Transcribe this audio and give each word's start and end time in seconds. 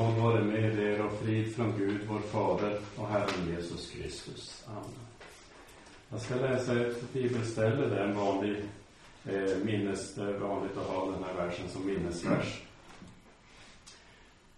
Nåd 0.00 0.14
vare 0.14 0.44
med 0.44 0.78
er 0.78 1.00
och 1.00 1.12
frid 1.12 1.54
från 1.54 1.78
Gud, 1.78 2.00
vår 2.08 2.18
Fader 2.18 2.78
och 2.96 3.08
Herren 3.08 3.48
Jesus 3.56 3.90
Kristus. 3.90 4.64
Amen. 4.68 5.06
Jag 6.08 6.20
ska 6.20 6.34
läsa 6.34 6.80
ett 6.80 7.12
bibelställe, 7.12 7.86
det 7.86 7.98
är 7.98 8.04
en 8.04 8.16
vanlig 8.16 8.56
eh, 9.24 9.56
minnes, 9.64 10.14
det 10.14 10.22
är 10.22 10.38
vanligt 10.38 10.76
att 10.76 10.86
ha 10.86 11.10
den 11.10 11.24
här 11.24 11.34
versen 11.34 11.68
som 11.68 11.86
minnesvers. 11.86 12.62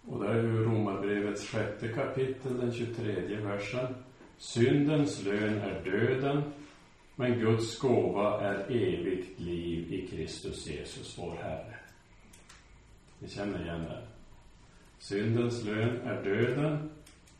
Och 0.07 0.23
det 0.23 0.29
är 0.29 0.35
ju 0.35 0.63
Romarbrevets 0.63 1.47
sjätte 1.47 1.87
kapitel, 1.87 2.59
den 2.59 2.73
23 2.73 3.35
versen. 3.35 3.95
Syndens 4.37 5.23
lön 5.23 5.57
är 5.57 5.81
döden, 5.83 6.43
men 7.15 7.39
Guds 7.39 7.79
gåva 7.79 8.41
är 8.41 8.59
evigt 8.71 9.39
liv 9.39 9.93
i 9.93 10.07
Kristus 10.07 10.67
Jesus, 10.67 11.17
vår 11.17 11.35
Herre. 11.35 11.75
Ni 13.19 13.29
känner 13.29 13.61
igen 13.63 13.83
det? 13.89 14.12
Syndens 15.03 15.63
lön 15.63 16.01
är 16.05 16.23
döden, 16.23 16.89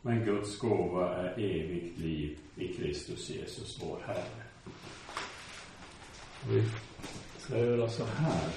men 0.02 0.24
Guds 0.24 0.58
gåva 0.58 1.16
är 1.16 1.32
evigt 1.32 1.98
liv 1.98 2.38
i 2.56 2.74
Kristus 2.74 3.30
Jesus, 3.30 3.78
vår 3.82 3.98
Herre. 4.06 4.24
Vi 6.48 6.64
ska 7.38 7.58
göra 7.58 7.88
så 7.88 8.04
här. 8.04 8.50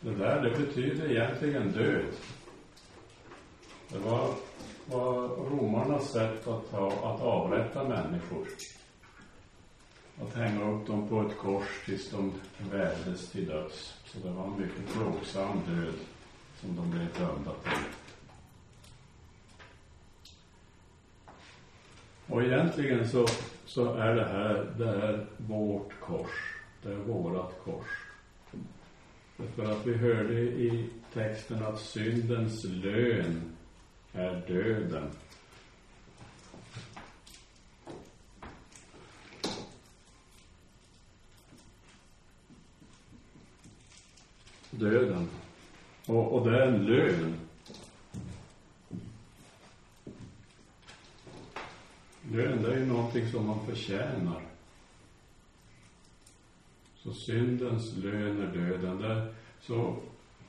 Det 0.00 0.14
där, 0.14 0.42
det 0.42 0.58
betyder 0.58 1.10
egentligen 1.10 1.72
död. 1.72 2.04
Det 3.88 3.98
var, 3.98 4.34
var 4.86 5.28
romarnas 5.28 6.10
sätt 6.10 6.48
att, 6.48 6.70
ta, 6.70 6.86
att 6.86 7.20
avrätta 7.20 7.84
människor. 7.84 8.46
Att 10.22 10.34
hänga 10.34 10.70
upp 10.70 10.86
dem 10.86 11.08
på 11.08 11.20
ett 11.20 11.38
kors 11.38 11.84
tills 11.84 12.10
de 12.10 12.32
vävdes 12.70 13.30
till 13.30 13.46
döds. 13.46 13.94
Så 14.04 14.18
det 14.18 14.30
var 14.30 14.44
en 14.44 14.60
mycket 14.60 14.92
plågsam 14.92 15.60
död 15.66 15.94
som 16.60 16.76
de 16.76 16.90
blev 16.90 17.06
dömda 17.18 17.50
till. 17.62 17.84
Och 22.26 22.42
egentligen 22.42 23.08
så, 23.08 23.26
så 23.66 23.94
är 23.94 24.14
det 24.14 24.24
här, 24.24 24.74
det 24.78 24.88
är 24.88 25.26
vårt 25.36 26.00
kors. 26.00 26.56
Det 26.82 26.92
är 26.92 26.96
vårat 26.96 27.60
kors. 27.64 27.86
För 29.56 29.72
att 29.72 29.86
vi 29.86 29.94
hörde 29.94 30.40
i 30.40 30.90
texten 31.12 31.62
att 31.64 31.80
syndens 31.80 32.64
lön 32.64 33.52
är 34.12 34.42
döden. 34.46 35.10
Döden. 44.70 45.28
Och, 46.06 46.32
och 46.32 46.50
det 46.50 46.62
är 46.62 46.66
en 46.66 46.86
lön. 46.86 47.38
Lön, 52.30 52.62
det 52.62 52.72
är 52.72 52.78
ju 52.78 52.86
någonting 52.86 53.30
som 53.30 53.46
man 53.46 53.66
förtjänar. 53.66 54.42
Så 56.96 57.12
syndens 57.12 57.96
lön 57.96 58.40
är 58.40 58.46
döden. 58.46 58.98
Det, 58.98 59.34
så 59.60 59.96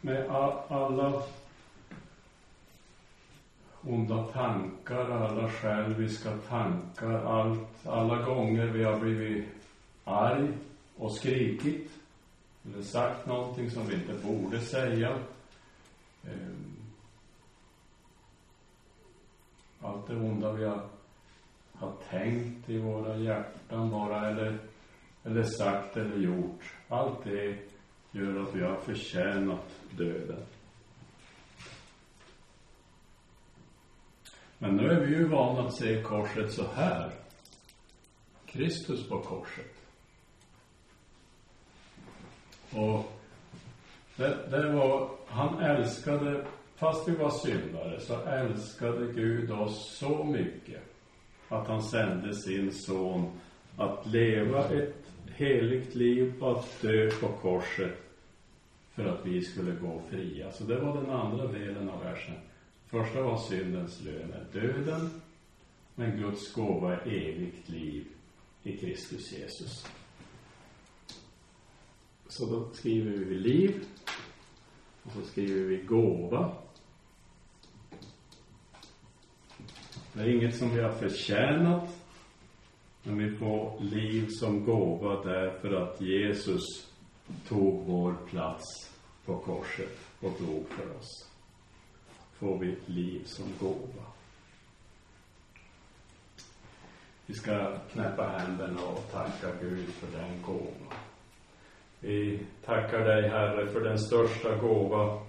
med 0.02 0.30
alla 0.30 1.24
onda 3.86 4.24
tankar, 4.24 5.10
alla 5.10 5.50
själviska 5.50 6.38
tankar, 6.38 7.26
allt, 7.26 7.88
alla 7.88 8.24
gånger 8.24 8.66
vi 8.66 8.84
har 8.84 9.00
blivit 9.00 9.46
arg 10.04 10.48
och 10.96 11.16
skrikit 11.16 11.92
eller 12.66 12.84
sagt 12.84 13.26
någonting 13.26 13.72
som 13.72 13.88
vi 13.88 13.96
inte 13.96 14.14
borde 14.14 14.60
säga. 14.60 15.20
Ehm, 16.24 16.76
allt 19.82 20.08
det 20.08 20.16
onda 20.16 20.52
vi 20.52 20.66
har, 20.66 20.82
har 21.74 21.94
tänkt 22.10 22.70
i 22.70 22.78
våra 22.78 23.16
hjärtan 23.16 23.92
bara 23.92 24.30
eller, 24.30 24.58
eller 25.24 25.44
sagt 25.44 25.98
eller 25.98 26.18
gjort. 26.18 26.74
Allt 26.88 27.24
det 27.24 27.58
gör 28.12 28.44
att 28.44 28.56
vi 28.56 28.64
har 28.64 28.76
förtjänat 28.76 29.70
döden. 29.92 30.46
Men 34.64 34.76
nu 34.76 34.90
är 34.92 35.00
vi 35.00 35.16
ju 35.16 35.28
vana 35.28 35.68
att 35.68 35.74
se 35.74 36.02
korset 36.02 36.52
så 36.52 36.66
här. 36.76 37.12
Kristus 38.46 39.10
på 39.10 39.20
korset. 39.20 39.74
Och 42.72 43.12
det, 44.16 44.38
det 44.52 44.72
var, 44.72 45.10
han 45.28 45.60
älskade, 45.60 46.46
fast 46.76 47.08
vi 47.08 47.16
var 47.16 47.30
syndare, 47.30 48.00
så 48.00 48.22
älskade 48.22 49.14
Gud 49.14 49.52
oss 49.52 49.98
så 49.98 50.24
mycket 50.24 50.82
att 51.50 51.68
han 51.68 51.84
sände 51.84 52.36
sin 52.36 52.72
son 52.72 53.32
att 53.78 54.06
leva 54.06 54.70
ett 54.70 55.12
heligt 55.36 55.96
liv 55.96 56.34
och 56.40 56.60
att 56.60 56.82
dö 56.82 57.10
på 57.12 57.28
korset 57.28 57.98
för 58.96 59.06
att 59.06 59.26
vi 59.26 59.42
skulle 59.42 59.72
gå 59.72 60.02
fria. 60.10 60.52
Så 60.52 60.64
det 60.64 60.80
var 60.80 60.98
den 60.98 61.10
andra 61.10 61.48
delen 61.48 61.90
av 61.90 62.04
versen. 62.04 62.36
Första 62.94 63.22
var 63.22 63.38
syndens 63.38 64.02
lön 64.02 64.34
är 64.34 64.62
döden, 64.62 65.22
men 65.96 66.18
Guds 66.18 66.54
gåva 66.54 66.96
är 66.96 67.08
evigt 67.08 67.70
liv 67.70 68.08
i 68.64 68.78
Kristus 68.78 69.32
Jesus. 69.32 69.88
Så 72.28 72.46
då 72.46 72.74
skriver 72.74 73.12
vi 73.12 73.36
liv, 73.36 73.86
och 75.04 75.12
så 75.12 75.22
skriver 75.22 75.64
vi 75.64 75.78
gåva. 75.78 76.56
Det 80.14 80.22
är 80.22 80.28
inget 80.28 80.58
som 80.58 80.76
vi 80.76 80.82
har 80.82 80.94
förtjänat, 80.94 81.90
men 83.04 83.18
vi 83.18 83.38
får 83.38 83.80
liv 83.80 84.28
som 84.30 84.66
gåva 84.66 85.24
därför 85.24 85.74
att 85.74 86.02
Jesus 86.02 86.92
tog 87.48 87.86
vår 87.86 88.16
plats 88.30 88.92
på 89.26 89.38
korset 89.38 89.98
och 90.20 90.32
dog 90.40 90.66
för 90.70 90.98
oss 90.98 91.33
får 92.44 92.58
vi 92.58 92.74
ett 92.74 92.90
liv 92.90 93.24
som 93.26 93.46
gåva. 93.60 94.04
Vi 97.26 97.34
ska 97.34 97.78
knäppa 97.92 98.28
händerna 98.28 98.82
och 98.86 99.12
tacka 99.12 99.48
Gud 99.62 99.90
för 99.90 100.18
den 100.18 100.42
gåvan. 100.42 100.94
Vi 102.00 102.40
tackar 102.66 103.00
dig, 103.00 103.30
Herre, 103.30 103.68
för 103.68 103.80
den 103.80 104.00
största 104.00 104.58
gåva 104.58 105.22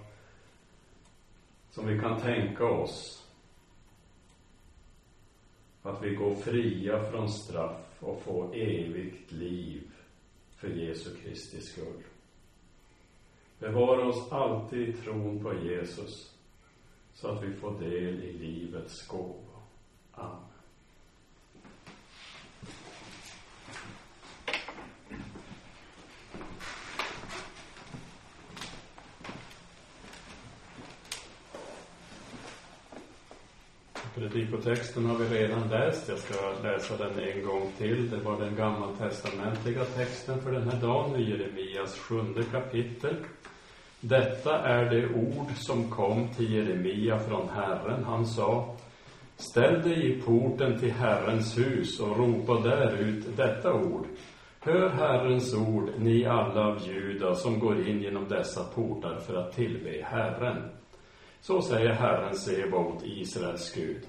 som 1.71 1.87
vi 1.87 1.99
kan 1.99 2.21
tänka 2.21 2.65
oss. 2.65 3.27
Att 5.81 6.03
vi 6.03 6.15
går 6.15 6.35
fria 6.35 7.11
från 7.11 7.29
straff 7.29 7.95
och 7.99 8.21
får 8.21 8.55
evigt 8.55 9.31
liv 9.31 9.91
för 10.55 10.67
Jesu 10.67 11.15
Kristi 11.15 11.61
skull. 11.61 12.03
Bevara 13.59 14.07
oss 14.07 14.31
alltid 14.31 14.89
i 14.89 14.93
tron 14.93 15.43
på 15.43 15.53
Jesus 15.53 16.34
så 17.15 17.27
att 17.27 17.43
vi 17.43 17.53
får 17.53 17.79
del 17.79 18.23
i 18.23 18.33
livets 18.33 19.07
gåva. 19.07 19.59
Amen. 20.11 20.55
Predikotexten 34.15 35.03
typ 35.03 35.11
har 35.11 35.17
vi 35.17 35.37
redan 35.37 35.69
läst. 35.69 36.09
Jag 36.09 36.19
ska 36.19 36.53
läsa 36.63 36.97
den 36.97 37.19
en 37.19 37.45
gång 37.45 37.71
till. 37.77 38.09
Det 38.09 38.17
var 38.17 38.39
den 38.39 38.55
gammaltestamentliga 38.55 39.85
texten 39.85 40.41
för 40.41 40.51
den 40.51 40.69
här 40.69 40.81
dagen 40.81 41.15
i 41.15 41.29
Jeremias 41.29 41.99
sjunde 41.99 42.43
kapitel. 42.43 43.15
Detta 44.07 44.59
är 44.59 44.89
det 44.89 45.07
ord 45.07 45.51
som 45.55 45.89
kom 45.89 46.27
till 46.27 46.53
Jeremia 46.53 47.19
från 47.19 47.49
Herren. 47.49 48.03
Han 48.03 48.25
sa, 48.25 48.75
ställ 49.37 49.81
dig 49.81 50.11
i 50.11 50.21
porten 50.21 50.79
till 50.79 50.91
Herrens 50.91 51.57
hus 51.57 51.99
och 51.99 52.17
ropa 52.17 52.69
där 52.69 52.97
ut 53.01 53.37
detta 53.37 53.73
ord. 53.73 54.05
Hör 54.59 54.89
Herrens 54.89 55.55
ord, 55.55 55.89
ni 55.97 56.25
alla 56.25 56.61
av 56.61 56.87
Juda 56.87 57.35
som 57.35 57.59
går 57.59 57.87
in 57.87 58.01
genom 58.01 58.27
dessa 58.29 58.63
portar 58.63 59.19
för 59.19 59.35
att 59.35 59.55
tillbe 59.55 60.05
Herren. 60.05 60.63
Så 61.41 61.61
säger 61.61 61.89
Herren 61.89 62.35
Sebaot, 62.35 63.03
Israels 63.03 63.73
Gud. 63.73 64.01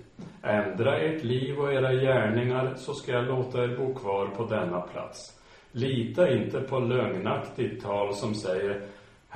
Ändra 0.42 0.98
ert 0.98 1.24
liv 1.24 1.58
och 1.58 1.72
era 1.72 1.92
gärningar, 1.92 2.74
så 2.76 2.94
ska 2.94 3.12
jag 3.12 3.26
låta 3.26 3.64
er 3.64 3.76
bo 3.76 3.94
kvar 3.94 4.26
på 4.26 4.44
denna 4.44 4.80
plats. 4.80 5.40
Lita 5.72 6.32
inte 6.32 6.60
på 6.60 6.78
lögnaktigt 6.78 7.82
tal 7.82 8.14
som 8.14 8.34
säger 8.34 8.86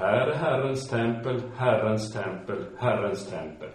här 0.00 0.26
är 0.26 0.34
Herrens 0.34 0.88
tempel, 0.88 1.42
Herrens 1.56 2.12
tempel, 2.12 2.64
Herrens 2.78 3.30
tempel. 3.30 3.68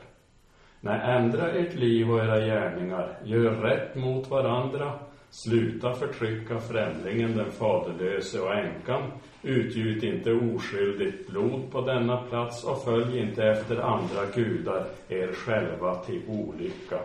Nej, 0.82 1.02
ändra 1.04 1.52
ert 1.52 1.74
liv 1.74 2.12
och 2.12 2.20
era 2.20 2.40
gärningar, 2.40 3.18
gör 3.24 3.52
rätt 3.52 3.96
mot 3.96 4.30
varandra, 4.30 4.94
sluta 5.30 5.94
förtrycka 5.94 6.60
främlingen, 6.60 7.38
den 7.38 7.52
faderlöse 7.52 8.40
och 8.40 8.54
änkan, 8.54 9.12
utgjut 9.42 10.04
inte 10.04 10.34
oskyldigt 10.34 11.30
blod 11.30 11.72
på 11.72 11.82
denna 11.82 12.18
plats 12.18 12.64
och 12.64 12.84
följ 12.84 13.20
inte 13.20 13.44
efter 13.44 13.78
andra 13.78 14.26
gudar 14.36 14.86
er 15.08 15.32
själva 15.34 15.96
till 15.96 16.22
olycka. 16.28 17.00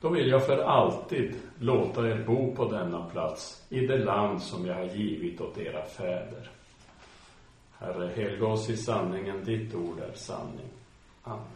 Då 0.00 0.08
vill 0.08 0.28
jag 0.28 0.46
för 0.46 0.58
alltid 0.58 1.34
låta 1.58 2.08
er 2.08 2.24
bo 2.26 2.54
på 2.54 2.64
denna 2.64 3.04
plats, 3.04 3.66
i 3.68 3.86
det 3.86 4.04
land 4.04 4.42
som 4.42 4.66
jag 4.66 4.74
har 4.74 4.84
givit 4.84 5.40
åt 5.40 5.58
era 5.58 5.82
fäder. 5.82 6.50
Herre, 7.82 8.10
helga 8.16 8.46
oss 8.46 8.70
i 8.70 8.76
sanningen, 8.76 9.44
ditt 9.44 9.74
ord 9.74 10.00
är 10.00 10.14
sanning. 10.14 10.68
Amen. 11.22 11.46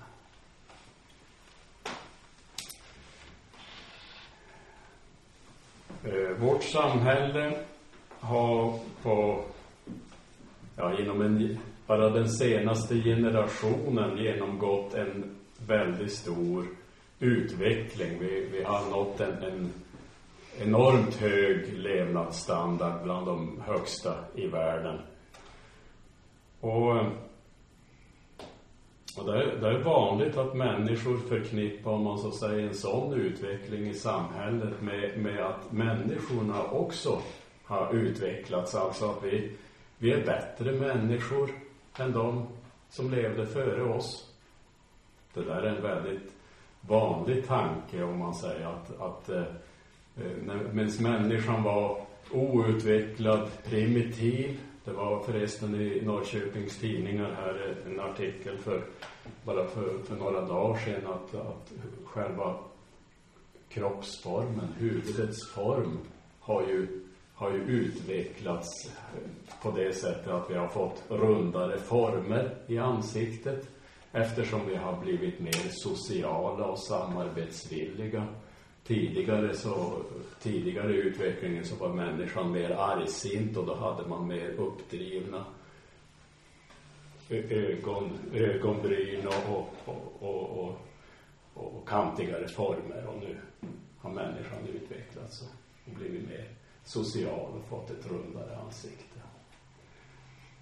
Eh, 6.04 6.38
vårt 6.38 6.62
samhälle 6.62 7.58
har 8.20 8.78
på, 9.02 9.44
ja, 10.76 11.00
inom 11.00 11.22
en, 11.22 11.58
bara 11.86 12.10
den 12.10 12.28
senaste 12.28 12.94
generationen 12.94 14.18
genomgått 14.18 14.94
en 14.94 15.36
väldigt 15.66 16.12
stor 16.12 16.66
utveckling. 17.20 18.18
Vi, 18.18 18.48
vi 18.52 18.64
har 18.64 18.90
nått 18.90 19.20
en, 19.20 19.42
en 19.42 19.72
enormt 20.58 21.14
hög 21.14 21.78
levnadsstandard 21.78 23.02
bland 23.02 23.26
de 23.26 23.60
högsta 23.66 24.14
i 24.34 24.46
världen. 24.46 25.00
Och, 26.60 26.96
eh, 26.96 27.06
och 29.16 29.26
det, 29.26 29.42
är, 29.42 29.56
det 29.60 29.68
är 29.68 29.78
vanligt 29.78 30.36
att 30.36 30.54
människor 30.54 31.16
förknippar, 31.16 31.90
om 31.90 32.02
man 32.02 32.18
så 32.18 32.30
säger, 32.30 32.68
en 32.68 32.74
sån 32.74 33.14
utveckling 33.14 33.88
i 33.88 33.94
samhället 33.94 34.82
med, 34.82 35.18
med 35.18 35.46
att 35.46 35.72
människorna 35.72 36.62
också 36.64 37.20
har 37.64 37.94
utvecklats. 37.94 38.74
Alltså 38.74 39.10
att 39.10 39.24
vi, 39.24 39.52
vi 39.98 40.12
är 40.12 40.26
bättre 40.26 40.72
människor 40.72 41.50
än 41.98 42.12
de 42.12 42.46
som 42.90 43.10
levde 43.10 43.46
före 43.46 43.82
oss. 43.82 44.32
Det 45.34 45.42
där 45.42 45.62
är 45.62 45.76
en 45.76 45.82
väldigt 45.82 46.32
vanlig 46.80 47.46
tanke 47.46 48.02
om 48.02 48.18
man 48.18 48.34
säger 48.34 48.66
att, 48.66 49.00
att 49.00 49.28
eh, 49.28 49.42
eh 50.16 50.36
medan 50.42 50.92
människan 51.00 51.62
var 51.62 52.00
outvecklad, 52.30 53.48
primitiv. 53.64 54.60
Det 54.86 54.92
var 54.92 55.22
förresten 55.22 55.74
i 55.74 56.02
Norrköpings 56.04 56.78
tidningar 56.78 57.32
här 57.32 57.74
en 57.86 58.00
artikel 58.00 58.58
för 58.58 58.82
bara 59.44 59.66
för, 59.66 59.98
för 60.04 60.16
några 60.16 60.40
dagar 60.40 60.80
sedan 60.84 61.12
att, 61.12 61.34
att 61.34 61.72
själva 62.04 62.54
kroppsformen, 63.68 64.68
huvudets 64.78 65.48
form 65.48 65.98
har 66.40 66.62
ju, 66.62 67.00
har 67.34 67.50
ju 67.50 67.62
utvecklats 67.62 68.90
på 69.62 69.70
det 69.70 69.92
sättet 69.92 70.28
att 70.28 70.50
vi 70.50 70.54
har 70.54 70.68
fått 70.68 71.02
rundare 71.08 71.78
former 71.78 72.54
i 72.66 72.78
ansiktet 72.78 73.68
eftersom 74.12 74.66
vi 74.66 74.76
har 74.76 75.00
blivit 75.00 75.40
mer 75.40 75.68
sociala 75.70 76.64
och 76.64 76.78
samarbetsvilliga. 76.78 78.26
Tidigare 78.86 79.54
så, 79.54 80.02
tidigare 80.42 80.94
i 80.94 80.96
utvecklingen 80.96 81.64
så 81.64 81.76
var 81.76 81.94
människan 81.94 82.52
mer 82.52 82.70
argsint 82.70 83.56
och 83.56 83.66
då 83.66 83.74
hade 83.74 84.08
man 84.08 84.26
mer 84.28 84.48
uppdrivna 84.50 85.44
ögon, 87.28 88.18
ögonbryn 88.32 89.26
och, 89.26 89.66
och, 89.84 90.22
och, 90.22 90.58
och, 90.58 90.78
och 91.54 91.88
kantigare 91.88 92.48
former 92.48 93.06
och 93.06 93.18
nu 93.20 93.36
har 93.98 94.10
människan 94.10 94.58
utvecklats 94.74 95.42
och 95.86 95.92
blivit 95.94 96.28
mer 96.28 96.48
social 96.84 97.50
och 97.58 97.68
fått 97.68 97.90
ett 97.90 98.10
rundare 98.10 98.56
ansikte. 98.56 99.20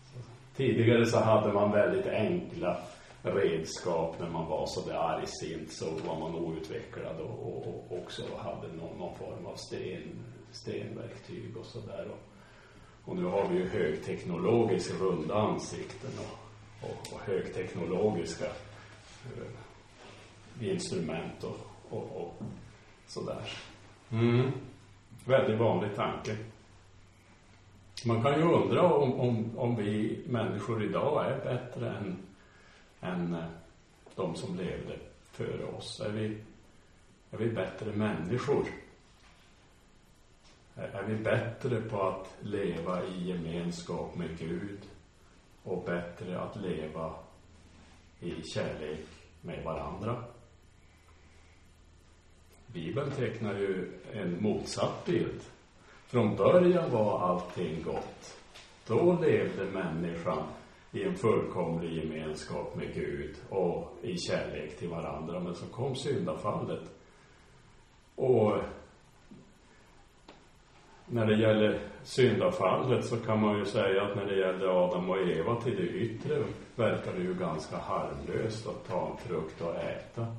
Så, 0.04 0.18
tidigare 0.56 1.06
så 1.06 1.18
hade 1.18 1.52
man 1.52 1.72
väldigt 1.72 2.06
enkla 2.06 2.76
redskap 3.24 4.20
när 4.20 4.30
man 4.30 4.46
var 4.46 4.66
så 4.66 4.88
där 4.88 4.94
argsint 4.94 5.72
så 5.72 5.90
var 5.90 6.18
man 6.18 6.34
outvecklad 6.34 7.20
och, 7.20 7.46
och, 7.46 7.66
och 7.66 7.98
också 7.98 8.22
hade 8.38 8.68
någon, 8.68 8.98
någon, 8.98 9.18
form 9.18 9.46
av 9.46 9.56
sten, 9.56 10.24
stenverktyg 10.50 11.56
och 11.56 11.66
sådär. 11.66 12.08
Och, 12.10 12.20
och 13.10 13.16
nu 13.16 13.24
har 13.24 13.48
vi 13.48 13.58
ju 13.58 13.68
högteknologiskt 13.68 15.00
runda 15.00 15.34
ansikten 15.34 16.10
och, 16.18 16.88
och, 16.88 17.14
och 17.14 17.20
högteknologiska 17.20 18.46
uh, 19.36 20.68
instrument 20.68 21.44
och, 21.44 21.58
och, 21.90 22.20
och 22.20 22.34
sådär. 23.06 23.50
Mm. 24.10 24.52
Väldigt 25.24 25.58
vanlig 25.58 25.96
tanke. 25.96 26.36
Man 28.06 28.22
kan 28.22 28.40
ju 28.40 28.42
undra 28.42 28.92
om, 28.92 29.20
om, 29.20 29.58
om 29.58 29.76
vi 29.76 30.20
människor 30.26 30.84
idag 30.84 31.26
är 31.26 31.44
bättre 31.44 31.90
än 31.90 32.16
än 33.04 33.34
eh, 33.34 33.44
de 34.14 34.36
som 34.36 34.56
levde 34.56 34.98
före 35.24 35.64
oss? 35.64 36.00
Är 36.00 36.10
vi, 36.10 36.38
är 37.30 37.38
vi 37.38 37.50
bättre 37.50 37.92
människor? 37.92 38.66
Är 40.76 41.02
vi 41.02 41.16
bättre 41.16 41.80
på 41.80 42.02
att 42.02 42.36
leva 42.40 43.04
i 43.04 43.28
gemenskap 43.28 44.16
med 44.16 44.38
Gud 44.38 44.78
och 45.62 45.84
bättre 45.84 46.40
att 46.40 46.56
leva 46.56 47.14
i 48.20 48.42
kärlek 48.42 49.06
med 49.40 49.64
varandra? 49.64 50.24
Bibeln 52.66 53.10
tecknar 53.10 53.54
ju 53.54 53.92
en 54.12 54.42
motsatt 54.42 55.06
bild. 55.06 55.40
Från 56.06 56.36
början 56.36 56.90
var 56.90 57.18
allting 57.18 57.82
gott. 57.82 58.38
Då 58.86 59.18
levde 59.20 59.64
människan 59.64 60.46
i 60.94 61.04
en 61.04 61.16
fullkomlig 61.16 61.92
gemenskap 61.92 62.76
med 62.76 62.94
Gud 62.94 63.36
och 63.48 63.98
i 64.02 64.18
kärlek 64.18 64.78
till 64.78 64.88
varandra. 64.88 65.40
Men 65.40 65.54
så 65.54 65.66
kom 65.66 65.96
syndafallet. 65.96 66.90
Och 68.14 68.52
när 71.06 71.26
det 71.26 71.36
gäller 71.36 71.80
syndafallet 72.02 73.04
så 73.04 73.16
kan 73.16 73.40
man 73.40 73.58
ju 73.58 73.64
säga 73.64 74.02
att 74.02 74.16
när 74.16 74.24
det 74.24 74.38
gäller 74.38 74.84
Adam 74.84 75.10
och 75.10 75.18
Eva 75.18 75.60
till 75.60 75.76
det 75.76 75.88
yttre 75.88 76.44
verkar 76.76 77.12
det 77.12 77.22
ju 77.22 77.34
ganska 77.34 77.76
harmlöst 77.76 78.66
att 78.66 78.86
ta 78.86 79.10
en 79.10 79.16
frukt 79.16 79.60
och 79.60 79.76
äta. 79.76 80.36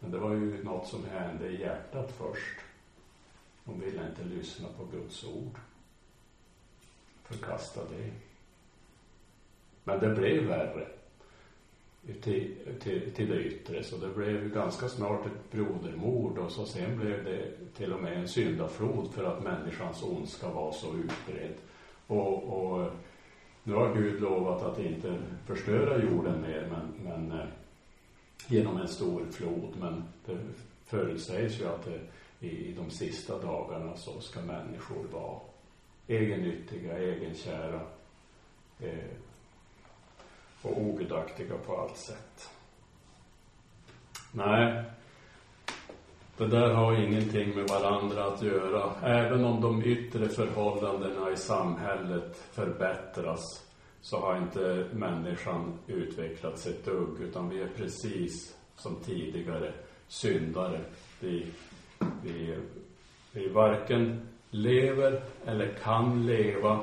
Men 0.00 0.10
det 0.10 0.18
var 0.18 0.30
ju 0.30 0.64
något 0.64 0.86
som 0.86 1.04
hände 1.04 1.48
i 1.48 1.60
hjärtat 1.60 2.12
först. 2.18 2.60
De 3.64 3.80
ville 3.80 4.06
inte 4.08 4.24
lyssna 4.24 4.68
på 4.78 4.84
Guds 4.84 5.24
ord. 5.24 5.58
Förkasta 7.24 7.80
det. 7.80 8.31
Men 9.84 10.00
det 10.00 10.08
blev 10.08 10.44
värre 10.44 10.86
till, 12.22 12.54
till, 12.80 13.12
till 13.14 13.28
det 13.28 13.42
yttre. 13.42 13.84
Så 13.84 13.96
det 13.96 14.08
blev 14.08 14.54
ganska 14.54 14.88
snart 14.88 15.26
ett 15.26 15.50
brodermord 15.50 16.38
och 16.38 16.50
så 16.50 16.66
sen 16.66 16.98
blev 16.98 17.24
det 17.24 17.72
till 17.76 17.92
och 17.92 18.02
med 18.02 18.18
en 18.18 18.28
syndaflod 18.28 19.12
för 19.14 19.24
att 19.24 19.42
människans 19.42 20.02
ondska 20.02 20.48
var 20.48 20.72
så 20.72 20.86
utbredd. 20.86 21.54
Och, 22.06 22.42
och 22.42 22.90
nu 23.62 23.74
har 23.74 23.94
Gud 23.94 24.20
lovat 24.20 24.62
att 24.62 24.78
inte 24.78 25.18
förstöra 25.46 26.02
jorden 26.02 26.40
mer 26.40 26.68
men, 26.70 26.92
men 27.04 27.40
eh, 27.40 27.46
genom 28.46 28.76
en 28.76 28.88
stor 28.88 29.26
flod. 29.30 29.76
Men 29.80 30.04
det 30.26 30.38
förutsägs 30.84 31.60
ju 31.60 31.68
att 31.68 31.84
det, 31.84 32.00
i 32.46 32.72
de 32.72 32.90
sista 32.90 33.38
dagarna 33.38 33.96
så 33.96 34.20
ska 34.20 34.40
människor 34.40 35.04
vara 35.12 35.40
egennyttiga, 36.06 36.98
egenkära, 36.98 37.80
eh, 38.80 39.10
och 40.62 40.80
ogudaktiga 40.80 41.54
på 41.66 41.76
allt 41.76 41.96
sätt. 41.96 42.50
Nej, 44.32 44.84
det 46.36 46.46
där 46.46 46.74
har 46.74 46.94
ingenting 46.94 47.54
med 47.56 47.68
varandra 47.68 48.24
att 48.24 48.42
göra. 48.42 48.92
Även 49.02 49.44
om 49.44 49.60
de 49.60 49.84
yttre 49.84 50.28
förhållandena 50.28 51.30
i 51.30 51.36
samhället 51.36 52.36
förbättras 52.52 53.66
så 54.00 54.20
har 54.20 54.36
inte 54.36 54.86
människan 54.92 55.78
utvecklats 55.86 56.66
ett 56.66 56.84
dugg 56.84 57.20
utan 57.20 57.48
vi 57.48 57.62
är 57.62 57.68
precis 57.76 58.56
som 58.76 58.96
tidigare 58.96 59.72
syndare. 60.08 60.80
Vi, 61.20 61.46
vi, 62.22 62.58
vi 63.32 63.48
varken 63.48 64.28
lever 64.50 65.22
eller 65.46 65.74
kan 65.82 66.26
leva 66.26 66.80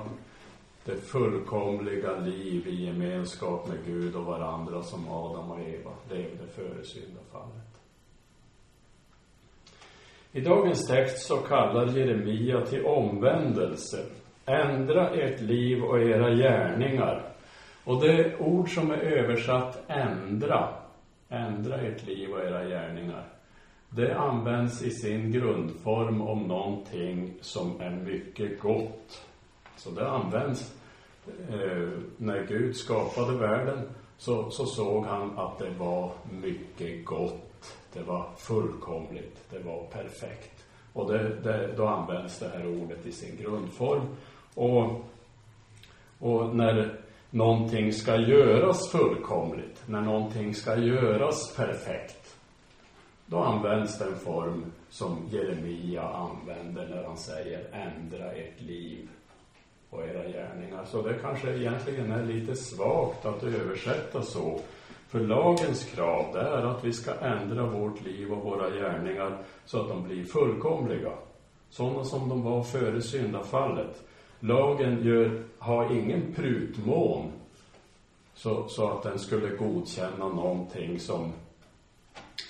det 0.89 1.01
fullkomliga 1.01 2.19
liv 2.19 2.67
i 2.67 2.85
gemenskap 2.85 3.67
med 3.67 3.77
Gud 3.85 4.15
och 4.15 4.25
varandra 4.25 4.83
som 4.83 5.11
Adam 5.11 5.51
och 5.51 5.59
Eva 5.59 5.91
levde 6.09 6.47
före 6.47 6.83
syndafallet. 6.83 7.81
I 10.31 10.41
dagens 10.41 10.87
text 10.87 11.27
så 11.27 11.37
kallar 11.37 11.97
Jeremia 11.97 12.61
till 12.65 12.85
omvändelse. 12.85 14.05
Ändra 14.45 15.09
ert 15.09 15.41
liv 15.41 15.83
och 15.83 16.01
era 16.01 16.35
gärningar. 16.35 17.31
Och 17.83 18.01
det 18.01 18.39
ord 18.39 18.73
som 18.73 18.91
är 18.91 18.97
översatt 18.97 19.83
ändra, 19.87 20.69
ändra 21.29 21.75
ert 21.75 22.07
liv 22.07 22.29
och 22.29 22.39
era 22.39 22.65
gärningar. 22.65 23.23
Det 23.89 24.17
används 24.17 24.83
i 24.83 24.91
sin 24.91 25.31
grundform 25.31 26.21
om 26.21 26.43
någonting 26.43 27.33
som 27.41 27.81
är 27.81 27.91
mycket 27.91 28.59
gott. 28.59 29.25
Så 29.75 29.89
det 29.89 30.09
används 30.09 30.78
eh, 31.49 31.89
när 32.17 32.45
Gud 32.47 32.75
skapade 32.75 33.37
världen 33.37 33.89
så, 34.17 34.49
så 34.51 34.65
såg 34.65 35.05
han 35.05 35.39
att 35.39 35.59
det 35.59 35.69
var 35.69 36.11
mycket 36.31 37.05
gott. 37.05 37.75
Det 37.93 38.01
var 38.01 38.29
fullkomligt. 38.37 39.37
Det 39.49 39.59
var 39.59 39.83
perfekt. 39.83 40.65
Och 40.93 41.11
det, 41.11 41.35
det, 41.43 41.73
då 41.77 41.87
används 41.87 42.39
det 42.39 42.49
här 42.49 42.67
ordet 42.67 43.05
i 43.05 43.11
sin 43.11 43.37
grundform. 43.37 44.01
Och, 44.55 45.05
och 46.19 46.55
när 46.55 46.99
någonting 47.29 47.93
ska 47.93 48.15
göras 48.15 48.89
fullkomligt, 48.89 49.83
när 49.85 50.01
någonting 50.01 50.55
ska 50.55 50.75
göras 50.75 51.55
perfekt, 51.55 52.35
då 53.25 53.37
används 53.37 53.99
den 53.99 54.15
form 54.15 54.65
som 54.89 55.27
Jeremia 55.31 56.03
använder 56.03 56.87
när 56.87 57.03
han 57.03 57.17
säger 57.17 57.67
ändra 57.71 58.31
ert 58.31 58.61
liv 58.61 59.09
och 59.89 60.05
era 60.05 60.23
gärningar. 60.23 60.85
Så 60.85 61.01
det 61.01 61.13
kanske 61.21 61.55
egentligen 61.55 62.11
är 62.11 62.25
lite 62.25 62.55
svagt 62.55 63.25
att 63.25 63.43
översätta 63.43 64.21
så. 64.21 64.59
För 65.07 65.19
lagens 65.19 65.83
krav 65.83 66.33
det 66.33 66.39
är 66.39 66.63
att 66.63 66.83
vi 66.83 66.93
ska 66.93 67.13
ändra 67.13 67.65
vårt 67.65 68.05
liv 68.05 68.33
och 68.33 68.43
våra 68.43 68.69
gärningar 68.69 69.37
så 69.65 69.81
att 69.81 69.87
de 69.87 70.03
blir 70.03 70.25
fullkomliga. 70.25 71.11
Sådana 71.69 72.03
som 72.03 72.29
de 72.29 72.43
var 72.43 72.63
före 72.63 73.01
syndafallet. 73.01 74.03
Lagen 74.39 75.03
gör, 75.03 75.43
har 75.57 75.97
ingen 75.97 76.33
prutmån 76.33 77.31
så, 78.33 78.67
så 78.67 78.89
att 78.89 79.03
den 79.03 79.19
skulle 79.19 79.55
godkänna 79.55 80.27
någonting 80.27 80.99
som, 80.99 81.33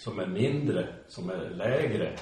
som 0.04 0.20
är 0.20 0.28
mindre, 0.28 0.88
som 1.08 1.30
är 1.30 1.50
lägre 1.50 2.16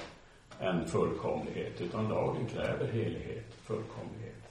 än 0.60 0.86
fullkomlighet. 0.86 1.80
Utan 1.80 2.08
lagen 2.08 2.46
kräver 2.46 2.86
helighet, 2.86 3.54
fullkomlighet. 3.62 4.47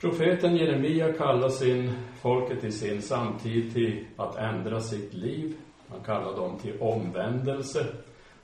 Profeten 0.00 0.56
Jeremia 0.56 1.12
kallar 1.12 1.48
sin, 1.48 1.92
folket 2.22 2.64
i 2.64 2.72
sin 2.72 3.02
samtid 3.02 3.74
till 3.74 4.04
att 4.16 4.36
ändra 4.36 4.80
sitt 4.80 5.14
liv. 5.14 5.56
Han 5.88 6.00
kallar 6.00 6.36
dem 6.36 6.58
till 6.58 6.80
omvändelse. 6.80 7.86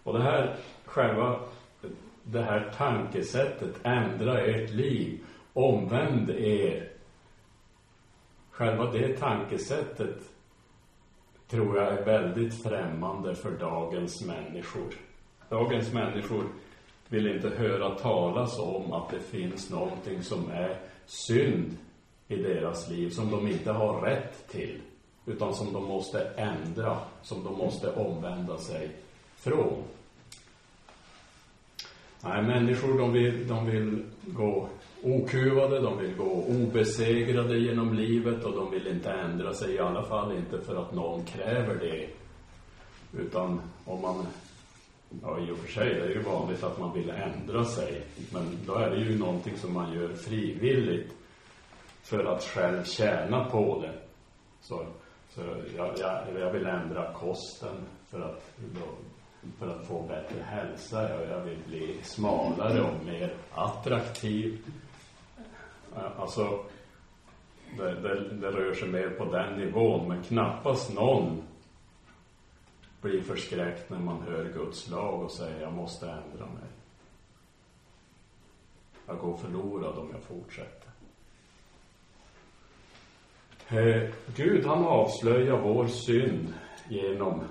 Och 0.02 0.12
det 0.12 0.23
här 0.23 0.57
själva, 0.85 1.40
det 2.23 2.42
här 2.42 2.73
tankesättet, 2.76 3.75
ändra 3.83 4.40
ert 4.40 4.71
liv, 4.71 5.21
omvänd 5.52 6.30
er. 6.30 6.88
Själva 8.50 8.90
det 8.92 9.16
tankesättet 9.16 10.19
tror 11.49 11.76
jag 11.76 11.88
är 11.92 12.04
väldigt 12.04 12.62
främmande 12.62 13.35
för 13.35 13.50
dagens 13.50 14.25
människor. 14.26 14.95
Dagens 15.49 15.92
människor 15.92 16.45
vill 17.09 17.26
inte 17.26 17.49
höra 17.49 17.90
talas 17.90 18.59
om 18.59 18.92
att 18.92 19.11
det 19.11 19.21
finns 19.21 19.71
någonting 19.71 20.23
som 20.23 20.50
är 20.50 20.76
synd 21.11 21.76
i 22.29 22.37
deras 22.37 22.90
liv 22.90 23.11
som 23.11 23.31
de 23.31 23.49
inte 23.49 23.73
har 23.73 24.00
rätt 24.00 24.49
till 24.49 24.81
utan 25.26 25.55
som 25.55 25.73
de 25.73 25.85
måste 25.85 26.21
ändra, 26.37 26.99
som 27.23 27.45
de 27.45 27.59
måste 27.59 27.93
omvända 27.93 28.59
sig 28.59 28.90
från. 29.37 29.83
Nej, 32.21 32.43
människor 32.43 32.99
de 32.99 33.12
vill, 33.12 33.49
de 33.49 33.67
vill 33.67 34.02
gå 34.26 34.69
okuvade, 35.02 35.81
de 35.81 35.99
vill 35.99 36.17
gå 36.17 36.45
obesegrade 36.49 37.59
genom 37.59 37.95
livet 37.95 38.45
och 38.45 38.52
de 38.52 38.71
vill 38.71 38.87
inte 38.87 39.11
ändra 39.11 39.55
sig, 39.55 39.75
i 39.75 39.79
alla 39.79 40.02
fall 40.02 40.37
inte 40.37 40.61
för 40.61 40.76
att 40.76 40.95
någon 40.95 41.25
kräver 41.25 41.75
det. 41.75 42.09
Utan 43.21 43.61
om 43.85 44.02
man 44.02 44.26
Ja, 45.23 45.38
i 45.40 45.50
och 45.50 45.59
för 45.59 45.73
sig, 45.73 45.95
det 45.95 46.00
är 46.00 46.09
ju 46.09 46.23
vanligt 46.23 46.62
att 46.62 46.79
man 46.79 46.93
vill 46.93 47.11
ändra 47.11 47.64
sig. 47.64 48.02
Men 48.33 48.59
då 48.67 48.75
är 48.75 48.90
det 48.90 48.97
ju 48.97 49.19
någonting 49.19 49.57
som 49.57 49.75
man 49.75 49.93
gör 49.93 50.09
frivilligt 50.09 51.12
för 52.02 52.25
att 52.25 52.45
själv 52.45 52.85
tjäna 52.85 53.45
på 53.45 53.83
det. 53.83 53.93
Så, 54.61 54.87
så 55.29 55.40
jag, 55.76 55.99
jag, 55.99 56.40
jag 56.40 56.52
vill 56.52 56.67
ändra 56.67 57.12
kosten 57.12 57.76
för 58.11 58.21
att, 58.21 58.50
för 59.59 59.69
att 59.69 59.87
få 59.87 60.02
bättre 60.02 60.43
hälsa. 60.43 61.11
Jag, 61.11 61.38
jag 61.38 61.45
vill 61.45 61.59
bli 61.69 61.99
smalare 62.02 62.81
och 62.81 63.05
mer 63.05 63.35
attraktiv. 63.52 64.59
Alltså, 66.19 66.59
det, 67.76 67.95
det, 67.95 68.29
det 68.35 68.50
rör 68.50 68.75
sig 68.75 68.88
mer 68.88 69.11
på 69.11 69.25
den 69.25 69.59
nivån, 69.59 70.09
men 70.09 70.23
knappast 70.23 70.95
någon 70.95 71.43
blir 73.00 73.23
förskräckt 73.23 73.90
när 73.90 73.99
man 73.99 74.23
hör 74.23 74.52
Guds 74.54 74.90
lag 74.90 75.23
och 75.23 75.33
säger 75.33 75.61
jag 75.61 75.73
måste 75.73 76.07
ändra 76.07 76.47
mig. 76.47 76.69
Jag 79.07 79.19
går 79.19 79.37
förlorad 79.37 79.99
om 79.99 80.09
jag 80.12 80.23
fortsätter. 80.23 80.90
Eh, 83.69 84.11
Gud 84.37 84.66
han 84.66 84.85
avslöjar 84.85 85.61
vår 85.62 85.87
synd 85.87 86.54
genom 86.88 87.42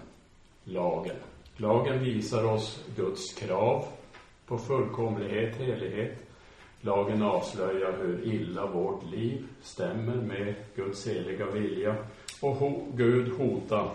lagen. 0.63 1.15
Lagen 1.57 2.03
visar 2.03 2.45
oss 2.45 2.85
Guds 2.95 3.33
krav 3.33 3.85
på 4.45 4.57
fullkomlighet, 4.57 5.55
helighet. 5.55 6.17
Lagen 6.81 7.23
avslöjar 7.23 7.97
hur 8.01 8.27
illa 8.33 8.67
vårt 8.67 9.11
liv 9.11 9.47
stämmer 9.61 10.15
med 10.15 10.55
Guds 10.75 11.07
heliga 11.07 11.45
vilja. 11.45 11.95
Och 12.41 12.55
ho 12.55 12.91
Gud 12.95 13.37
hotar 13.37 13.91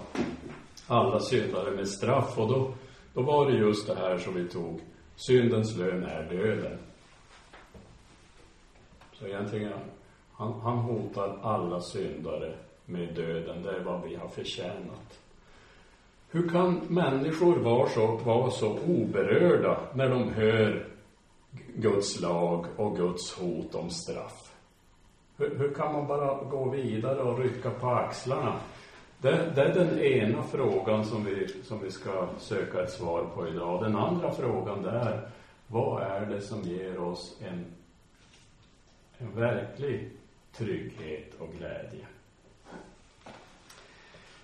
alla 0.86 1.20
syndare 1.20 1.70
med 1.70 1.88
straff. 1.88 2.38
Och 2.38 2.48
då, 2.48 2.72
då 3.14 3.22
var 3.22 3.50
det 3.50 3.56
just 3.56 3.86
det 3.86 3.94
här 3.94 4.18
som 4.18 4.34
vi 4.34 4.48
tog. 4.48 4.80
Syndens 5.16 5.76
lön 5.76 6.04
är 6.04 6.22
döden. 6.30 6.78
Så 9.12 9.26
egentligen, 9.26 9.72
han, 10.32 10.60
han 10.60 10.78
hotar 10.78 11.38
alla 11.42 11.80
syndare 11.80 12.54
med 12.84 13.14
döden. 13.14 13.62
Det 13.62 13.76
är 13.76 13.80
vad 13.80 14.02
vi 14.02 14.14
har 14.14 14.28
förtjänat. 14.28 15.20
Hur 16.30 16.48
kan 16.48 16.80
människor 16.88 17.56
vara 17.56 17.88
så, 17.88 18.06
vara 18.06 18.50
så 18.50 18.78
oberörda 18.86 19.80
när 19.94 20.08
de 20.08 20.32
hör 20.32 20.86
Guds 21.74 22.20
lag 22.20 22.66
och 22.76 22.96
Guds 22.96 23.38
hot 23.38 23.74
om 23.74 23.90
straff? 23.90 24.54
Hur, 25.36 25.58
hur 25.58 25.74
kan 25.74 25.92
man 25.92 26.06
bara 26.06 26.44
gå 26.44 26.70
vidare 26.70 27.22
och 27.22 27.38
rycka 27.38 27.70
på 27.70 27.86
axlarna? 27.86 28.60
Det, 29.24 29.52
det, 29.54 29.62
är 29.62 29.74
den 29.74 29.98
ena 29.98 30.42
frågan 30.42 31.04
som 31.04 31.24
vi, 31.24 31.48
som 31.62 31.82
vi 31.82 31.90
ska 31.90 32.28
söka 32.38 32.82
ett 32.82 32.92
svar 32.92 33.24
på 33.34 33.48
idag. 33.48 33.82
Den 33.82 33.96
andra 33.96 34.30
frågan 34.32 34.82
det 34.82 34.90
är, 34.90 35.28
vad 35.66 36.02
är 36.02 36.26
det 36.26 36.40
som 36.40 36.62
ger 36.62 36.98
oss 36.98 37.36
en, 37.40 37.64
en 39.18 39.34
verklig 39.34 40.10
trygghet 40.56 41.34
och 41.38 41.48
glädje? 41.58 42.06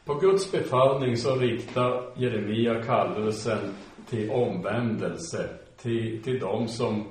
På 0.04 0.14
Guds 0.14 0.52
befallning 0.52 1.16
så 1.16 1.36
riktar 1.36 2.02
Jeremia 2.16 2.82
kallelsen 2.82 3.74
till 4.08 4.30
omvändelse 4.30 5.48
till, 5.76 6.22
till 6.22 6.38
de 6.38 6.68
som, 6.68 7.04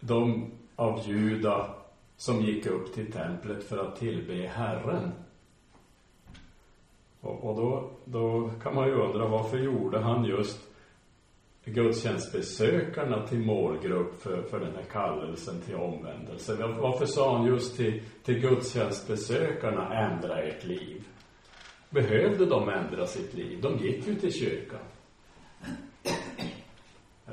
de 0.00 0.50
av 0.76 1.08
Juda 1.08 1.74
som 2.16 2.42
gick 2.42 2.66
upp 2.66 2.94
till 2.94 3.12
templet 3.12 3.64
för 3.64 3.78
att 3.78 3.96
tillbe 3.96 4.34
Herren. 4.46 5.12
Och, 7.20 7.44
och 7.44 7.56
då, 7.56 7.90
då 8.04 8.50
kan 8.62 8.74
man 8.74 8.88
ju 8.88 8.94
undra 8.94 9.28
varför 9.28 9.58
gjorde 9.58 9.98
han 9.98 10.24
just 10.24 10.68
gudstjänstbesökarna 11.64 13.26
till 13.26 13.38
målgrupp 13.38 14.22
för, 14.22 14.42
för 14.42 14.60
den 14.60 14.74
här 14.74 14.84
kallelsen 14.92 15.60
till 15.60 15.74
omvändelse. 15.74 16.56
Varför 16.80 17.06
sa 17.06 17.36
han 17.36 17.46
just 17.46 17.76
till, 17.76 18.02
till 18.24 18.40
gudstjänstbesökarna 18.40 19.98
ändra 19.98 20.42
ert 20.42 20.64
liv? 20.64 21.04
Behövde 21.90 22.46
de 22.46 22.68
ändra 22.68 23.06
sitt 23.06 23.34
liv? 23.34 23.60
De 23.62 23.76
gick 23.76 24.06
ju 24.06 24.14
till 24.14 24.32
kyrkan. 24.32 24.80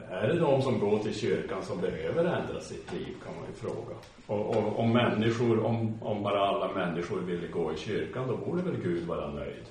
Är 0.10 0.27
det 0.27 0.39
de 0.39 0.62
som 0.62 0.80
går 0.80 1.00
till 1.00 1.15
kyrkan 1.15 1.63
som 1.63 1.82
behöver 1.82 2.25
ändra 2.25 2.60
sitt 2.60 2.94
liv, 2.94 3.15
kan 3.25 3.36
man 3.36 3.46
ju 3.48 3.54
fråga. 3.54 3.96
Och, 4.27 4.56
och 4.56 4.80
om 4.80 4.94
människor, 4.94 5.65
om, 5.65 5.98
om 6.01 6.24
bara 6.24 6.48
alla 6.48 6.74
människor 6.74 7.20
ville 7.20 7.48
gå 7.48 7.74
i 7.74 7.77
kyrkan, 7.77 8.27
då 8.27 8.38
borde 8.38 8.62
väl 8.62 8.82
Gud 8.82 9.08
vara 9.08 9.32
nöjd. 9.32 9.65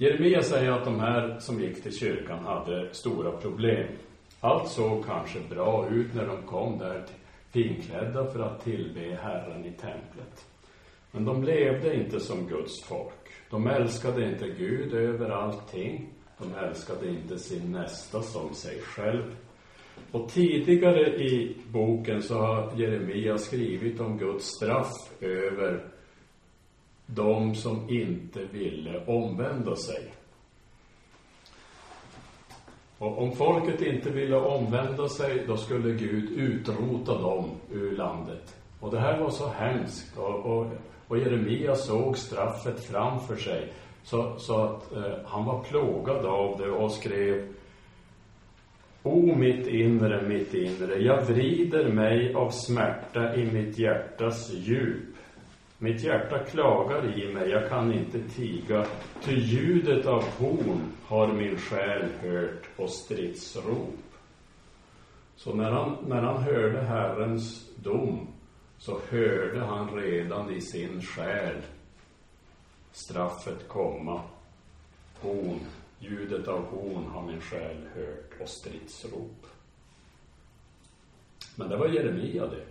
Jeremia 0.00 0.42
säger 0.42 0.72
att 0.72 0.84
de 0.84 1.00
här 1.00 1.38
som 1.38 1.60
gick 1.60 1.82
till 1.82 1.98
kyrkan 1.98 2.44
hade 2.44 2.94
stora 2.94 3.32
problem. 3.32 3.86
Allt 4.40 4.68
såg 4.68 5.06
kanske 5.06 5.38
bra 5.50 5.88
ut 5.90 6.14
när 6.14 6.26
de 6.26 6.42
kom 6.42 6.78
där 6.78 7.04
finklädda 7.50 8.30
för 8.30 8.40
att 8.40 8.64
tillbe 8.64 9.18
Herren 9.22 9.64
i 9.64 9.70
templet. 9.70 10.46
Men 11.10 11.24
de 11.24 11.44
levde 11.44 11.94
inte 11.94 12.20
som 12.20 12.46
Guds 12.48 12.84
folk. 12.84 13.28
De 13.50 13.66
älskade 13.66 14.28
inte 14.28 14.48
Gud 14.48 14.94
över 14.94 15.30
allting. 15.30 16.08
De 16.38 16.54
älskade 16.54 17.08
inte 17.08 17.38
sin 17.38 17.72
nästa 17.72 18.22
som 18.22 18.54
sig 18.54 18.80
själv. 18.80 19.36
Och 20.12 20.28
tidigare 20.28 21.06
i 21.06 21.56
boken 21.72 22.22
så 22.22 22.34
har 22.34 22.72
Jeremia 22.76 23.38
skrivit 23.38 24.00
om 24.00 24.18
Guds 24.18 24.46
straff 24.46 24.92
över 25.20 25.97
de 27.14 27.54
som 27.54 27.88
inte 27.88 28.44
ville 28.52 29.04
omvända 29.06 29.76
sig. 29.76 30.14
Och 32.98 33.22
om 33.22 33.32
folket 33.32 33.82
inte 33.82 34.10
ville 34.10 34.36
omvända 34.36 35.08
sig, 35.08 35.44
då 35.46 35.56
skulle 35.56 35.92
Gud 35.92 36.30
utrota 36.30 37.18
dem 37.18 37.50
ur 37.72 37.96
landet. 37.96 38.56
Och 38.80 38.90
det 38.90 39.00
här 39.00 39.20
var 39.20 39.30
så 39.30 39.48
hemskt. 39.48 40.18
Och, 40.18 40.46
och, 40.46 40.66
och 41.08 41.18
Jeremia 41.18 41.74
såg 41.74 42.18
straffet 42.18 42.84
framför 42.84 43.36
sig. 43.36 43.72
Så, 44.02 44.38
så 44.38 44.62
att 44.62 44.92
eh, 44.92 45.12
han 45.24 45.44
var 45.44 45.62
plågad 45.62 46.26
av 46.26 46.58
det 46.58 46.70
och 46.70 46.92
skrev 46.92 47.54
O 49.02 49.34
mitt 49.34 49.66
inre, 49.66 50.28
mitt 50.28 50.54
inre, 50.54 50.98
jag 50.98 51.22
vrider 51.22 51.92
mig 51.92 52.34
av 52.34 52.50
smärta 52.50 53.34
i 53.36 53.52
mitt 53.52 53.78
hjärtas 53.78 54.52
djup. 54.52 55.17
Mitt 55.80 56.02
hjärta 56.02 56.38
klagar 56.38 57.18
i 57.18 57.32
mig, 57.32 57.50
jag 57.50 57.68
kan 57.68 57.92
inte 57.92 58.28
tiga, 58.28 58.86
ty 59.22 59.34
ljudet 59.34 60.06
av 60.06 60.22
horn 60.22 60.92
har 61.04 61.32
min 61.32 61.58
själ 61.58 62.08
hört 62.20 62.68
och 62.76 62.90
stridsrop. 62.90 63.94
Så 65.36 65.54
när 65.54 65.70
han, 65.70 65.96
när 66.06 66.22
han 66.22 66.42
hörde 66.42 66.80
Herrens 66.80 67.70
dom, 67.76 68.28
så 68.78 69.00
hörde 69.10 69.60
han 69.60 69.94
redan 69.94 70.54
i 70.54 70.60
sin 70.60 71.02
själ 71.02 71.56
straffet 72.92 73.68
komma. 73.68 74.22
Horn, 75.20 75.60
ljudet 75.98 76.48
av 76.48 76.64
horn 76.64 77.04
har 77.04 77.22
min 77.22 77.40
själ 77.40 77.88
hört 77.94 78.40
och 78.40 78.48
stridsrop. 78.48 79.46
Men 81.56 81.68
det 81.68 81.76
var 81.76 81.88
Jeremia 81.88 82.46
det. 82.46 82.64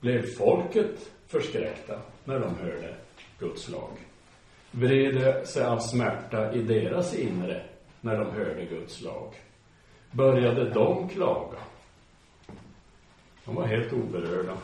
Blev 0.00 0.22
folket 0.22 1.10
förskräckta 1.34 1.98
när 2.24 2.40
de 2.40 2.56
hörde 2.56 2.94
Guds 3.38 3.68
lag? 3.68 3.90
Vred 4.70 5.48
sig 5.48 5.64
av 5.64 5.78
smärta 5.78 6.52
i 6.52 6.62
deras 6.62 7.14
inre 7.14 7.62
när 8.00 8.18
de 8.18 8.30
hörde 8.30 8.64
Guds 8.64 9.00
lag? 9.00 9.34
Började 10.10 10.70
de 10.70 11.08
klaga? 11.08 11.58
De 13.44 13.54
var 13.54 13.66
helt 13.66 13.92
oberörda. 13.92 14.56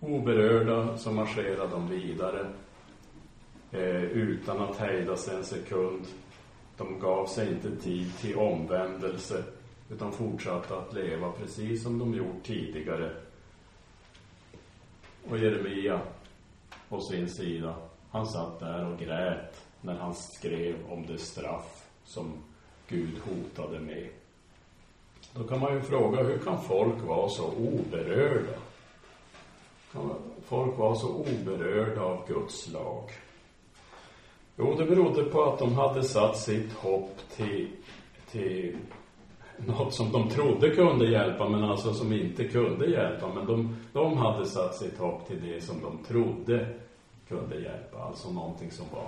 Oberörda 0.00 0.96
så 0.98 1.12
marscherade 1.12 1.70
de 1.70 1.88
vidare 1.88 2.46
eh, 3.72 4.02
utan 4.02 4.60
att 4.60 4.76
hejda 4.76 5.16
sig 5.16 5.36
en 5.36 5.44
sekund. 5.44 6.06
De 6.76 7.00
gav 7.00 7.26
sig 7.26 7.48
inte 7.48 7.76
tid 7.76 8.18
till 8.20 8.36
omvändelse 8.36 9.42
utan 9.90 10.12
fortsatte 10.12 10.76
att 10.76 10.94
leva 10.94 11.32
precis 11.32 11.82
som 11.82 11.98
de 11.98 12.14
gjort 12.14 12.42
tidigare 12.42 13.10
och 15.30 15.38
Jeremia 15.38 16.00
på 16.88 17.00
sin 17.00 17.28
sida, 17.28 17.74
han 18.10 18.26
satt 18.26 18.60
där 18.60 18.86
och 18.92 18.98
grät 18.98 19.66
när 19.80 19.94
han 19.94 20.14
skrev 20.14 20.76
om 20.90 21.06
det 21.06 21.18
straff 21.18 21.86
som 22.04 22.32
Gud 22.88 23.18
hotade 23.18 23.80
med. 23.80 24.08
Då 25.34 25.44
kan 25.44 25.60
man 25.60 25.74
ju 25.74 25.80
fråga, 25.80 26.22
hur 26.22 26.38
kan 26.38 26.62
folk 26.62 27.02
vara 27.02 27.28
så 27.28 27.52
oberörda? 27.52 28.58
Kan 29.92 30.10
folk 30.44 30.78
vara 30.78 30.94
så 30.94 31.08
oberörda 31.08 32.02
av 32.02 32.28
Guds 32.28 32.68
lag? 32.68 33.10
Jo, 34.56 34.74
det 34.74 34.84
berodde 34.84 35.24
på 35.24 35.42
att 35.42 35.58
de 35.58 35.74
hade 35.74 36.02
satt 36.02 36.38
sitt 36.38 36.72
hopp 36.72 37.18
till, 37.36 37.68
till 38.30 38.76
något 39.56 39.94
som 39.94 40.12
de 40.12 40.28
trodde 40.28 40.70
kunde 40.70 41.06
hjälpa 41.06 41.48
men 41.48 41.64
alltså 41.64 41.94
som 41.94 42.12
inte 42.12 42.44
kunde 42.44 42.86
hjälpa. 42.86 43.34
Men 43.34 43.46
de, 43.46 43.76
de 43.92 44.16
hade 44.16 44.46
satt 44.46 44.74
sitt 44.76 44.98
hopp 44.98 45.26
till 45.26 45.40
det 45.42 45.60
som 45.60 45.80
de 45.82 45.98
trodde 46.04 46.66
kunde 47.28 47.56
hjälpa. 47.56 47.98
Alltså 47.98 48.30
någonting 48.30 48.70
som 48.70 48.86
var 48.92 49.06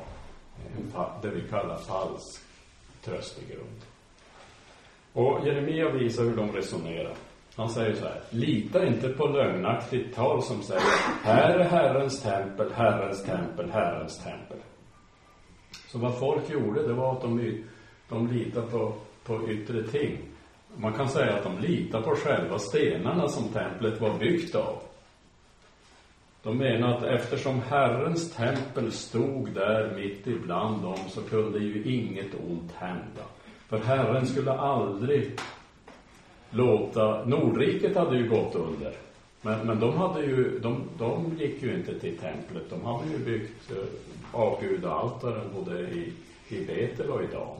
det 1.23 1.30
vi 1.30 1.49
kallar 1.49 1.76
falsk 1.76 2.43
tröstegrund. 3.04 3.80
Och 5.13 5.47
Jeremia 5.47 5.91
visar 5.91 6.25
hur 6.25 6.37
de 6.37 6.52
resonerar. 6.52 7.15
Han 7.57 7.69
säger 7.69 7.95
så 7.95 8.04
här, 8.04 8.21
lita 8.30 8.87
inte 8.87 9.09
på 9.09 9.26
lögnaktigt 9.26 10.15
tal 10.15 10.43
som 10.43 10.63
säger, 10.63 10.83
här 11.23 11.59
är 11.59 11.65
Herrens 11.65 12.23
tempel, 12.23 12.73
Herrens 12.73 13.25
tempel, 13.25 13.71
Herrens 13.71 14.19
tempel. 14.19 14.59
Så 15.89 15.99
vad 15.99 16.19
folk 16.19 16.50
gjorde, 16.50 16.87
det 16.87 16.95
var 16.95 17.13
att 17.13 17.23
de, 17.23 17.65
de 18.09 18.26
litade 18.26 18.67
på, 18.67 18.93
på 19.25 19.50
yttre 19.50 19.83
ting. 19.83 20.19
Man 20.76 20.93
kan 20.93 21.08
säga 21.08 21.34
att 21.34 21.45
de 21.45 21.58
litar 21.58 22.02
på 22.02 22.17
själva 22.17 22.58
stenarna 22.58 23.28
som 23.28 23.49
templet 23.49 24.00
var 24.00 24.19
byggt 24.19 24.54
av. 24.54 24.78
De 26.43 26.58
menar 26.58 26.97
att 26.97 27.04
eftersom 27.04 27.60
Herrens 27.60 28.32
tempel 28.32 28.93
stod 28.93 29.50
där 29.54 29.95
mitt 29.97 30.26
ibland 30.26 30.82
dem 30.82 30.99
så 31.08 31.23
kunde 31.23 31.58
ju 31.58 31.82
inget 31.82 32.34
ont 32.49 32.73
hända. 32.73 33.23
För 33.69 33.78
Herren 33.78 34.26
skulle 34.26 34.52
aldrig 34.52 35.39
låta, 36.50 37.25
Nordriket 37.25 37.97
hade 37.97 38.17
ju 38.17 38.28
gått 38.28 38.54
under. 38.54 38.93
Men, 39.43 39.67
men 39.67 39.80
de 39.80 39.97
hade 39.97 40.21
ju, 40.21 40.58
de, 40.58 40.82
de 40.99 41.37
gick 41.39 41.63
ju 41.63 41.75
inte 41.75 42.00
till 42.00 42.19
templet. 42.19 42.71
De 42.71 42.84
hade 42.84 43.10
ju 43.10 43.19
byggt 43.19 43.73
uh, 43.73 43.84
avgudaaltaren 44.32 45.49
både 45.54 45.80
i, 45.80 46.13
i 46.49 46.65
Betel 46.65 47.10
och 47.10 47.23
i 47.23 47.26
Dan. 47.26 47.56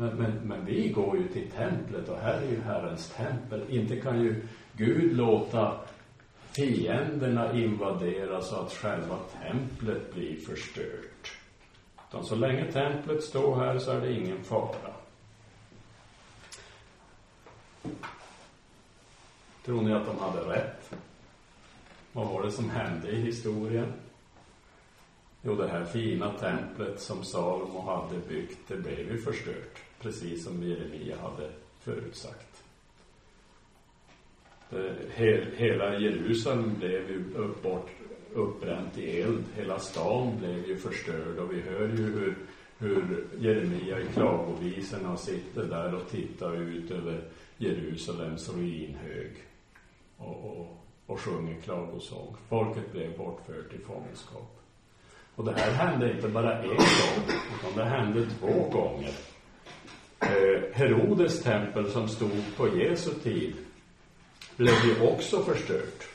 Men, 0.00 0.16
men, 0.16 0.32
men 0.32 0.64
vi 0.64 0.88
går 0.88 1.16
ju 1.16 1.28
till 1.28 1.50
templet 1.50 2.08
och 2.08 2.18
här 2.18 2.40
är 2.40 2.50
ju 2.50 2.60
Herrens 2.60 3.08
tempel. 3.08 3.64
Inte 3.68 4.00
kan 4.00 4.20
ju 4.20 4.46
Gud 4.72 5.16
låta 5.16 5.80
fienderna 6.56 7.52
invadera 7.52 8.42
så 8.42 8.56
att 8.56 8.72
själva 8.72 9.18
templet 9.42 10.14
blir 10.14 10.36
förstört. 10.36 11.36
Utan 12.08 12.24
så 12.24 12.34
länge 12.34 12.72
templet 12.72 13.24
står 13.24 13.56
här 13.56 13.78
så 13.78 13.90
är 13.90 14.00
det 14.00 14.12
ingen 14.12 14.44
fara. 14.44 14.92
Tror 19.64 19.82
ni 19.82 19.92
att 19.92 20.06
de 20.06 20.18
hade 20.18 20.40
rätt? 20.40 20.94
Vad 22.12 22.26
var 22.26 22.42
det 22.42 22.52
som 22.52 22.70
hände 22.70 23.10
i 23.10 23.20
historien? 23.20 23.92
Jo, 25.42 25.54
det 25.54 25.68
här 25.68 25.84
fina 25.84 26.32
templet 26.32 27.00
som 27.00 27.24
Salomo 27.24 27.80
hade 27.80 28.18
byggt, 28.28 28.58
det 28.68 28.76
blev 28.76 28.98
ju 28.98 29.18
förstört 29.18 29.87
precis 30.02 30.44
som 30.44 30.62
Jeremia 30.62 31.16
hade 31.16 31.50
förutsagt. 31.80 32.62
Eh, 34.70 34.92
hela 35.56 35.98
Jerusalem 35.98 36.74
blev 36.78 37.10
ju 37.10 37.34
uppbort, 37.34 37.90
uppbränt 38.32 38.98
i 38.98 39.20
eld. 39.20 39.44
Hela 39.56 39.78
stan 39.78 40.38
blev 40.38 40.68
ju 40.68 40.76
förstörd 40.76 41.38
och 41.38 41.52
vi 41.52 41.60
hör 41.60 41.88
ju 41.88 41.96
hur, 41.96 42.34
hur 42.78 43.26
Jeremia 43.38 44.00
i 44.00 44.06
klagovisorna 44.06 45.16
sitter 45.16 45.64
där 45.64 45.94
och 45.94 46.10
tittar 46.10 46.56
ut 46.56 46.90
över 46.90 47.20
Jerusalems 47.56 48.48
ruinhög 48.48 49.32
och, 50.16 50.44
och, 50.44 50.84
och 51.06 51.20
sjunger 51.20 51.60
klagosång. 51.60 52.36
Folket 52.48 52.92
blev 52.92 53.16
bortfört 53.16 53.74
i 53.74 53.78
fångenskap. 53.78 54.54
Och 55.34 55.44
det 55.44 55.52
här 55.52 55.72
hände 55.72 56.12
inte 56.12 56.28
bara 56.28 56.62
en 56.62 56.68
gång, 56.68 56.76
utan 57.58 57.76
det 57.76 57.84
hände 57.84 58.26
två 58.40 58.70
gånger 58.70 59.12
Eh, 60.20 60.28
Herodes 60.72 61.42
tempel 61.42 61.90
som 61.90 62.08
stod 62.08 62.56
på 62.56 62.68
Jesu 62.78 63.10
tid 63.10 63.54
blev 64.56 64.74
ju 64.84 65.08
också 65.08 65.42
förstört. 65.42 66.08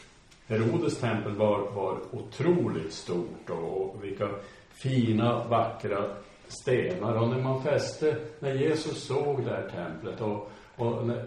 Herodes 0.48 0.98
tempel 0.98 1.36
var, 1.36 1.72
var 1.72 2.00
otroligt 2.12 2.94
stort 2.94 3.50
och, 3.50 3.96
och 3.96 4.04
vilka 4.04 4.30
fina, 4.70 5.48
vackra 5.48 6.06
stenar. 6.48 7.14
Och 7.14 7.30
när 7.30 7.42
man 7.42 7.64
fäste, 7.64 8.18
när 8.40 8.54
Jesus 8.54 9.04
såg 9.04 9.44
det 9.46 9.50
här 9.50 9.70
templet 9.70 10.22
och, 10.22 10.52
och 10.76 11.08
när, 11.08 11.26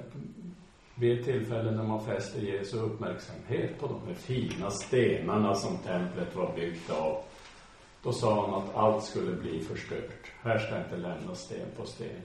vid 0.95 1.19
ett 1.19 1.25
tillfälle 1.25 1.71
när 1.71 1.83
man 1.83 2.05
fäste 2.05 2.47
Jesu 2.47 2.79
uppmärksamhet 2.79 3.81
på 3.81 3.87
de 3.87 4.01
här 4.07 4.15
fina 4.15 4.71
stenarna 4.71 5.55
som 5.55 5.79
templet 5.79 6.37
var 6.37 6.53
byggt 6.57 6.91
av, 6.91 7.23
då 8.03 8.13
sa 8.13 8.47
han 8.47 8.63
att 8.63 8.75
allt 8.75 9.05
skulle 9.05 9.33
bli 9.33 9.61
förstört. 9.61 10.33
Här 10.43 10.59
ska 10.59 10.79
inte 10.79 10.97
lämnas 10.97 11.41
sten 11.41 11.69
på 11.77 11.87
sten. 11.87 12.23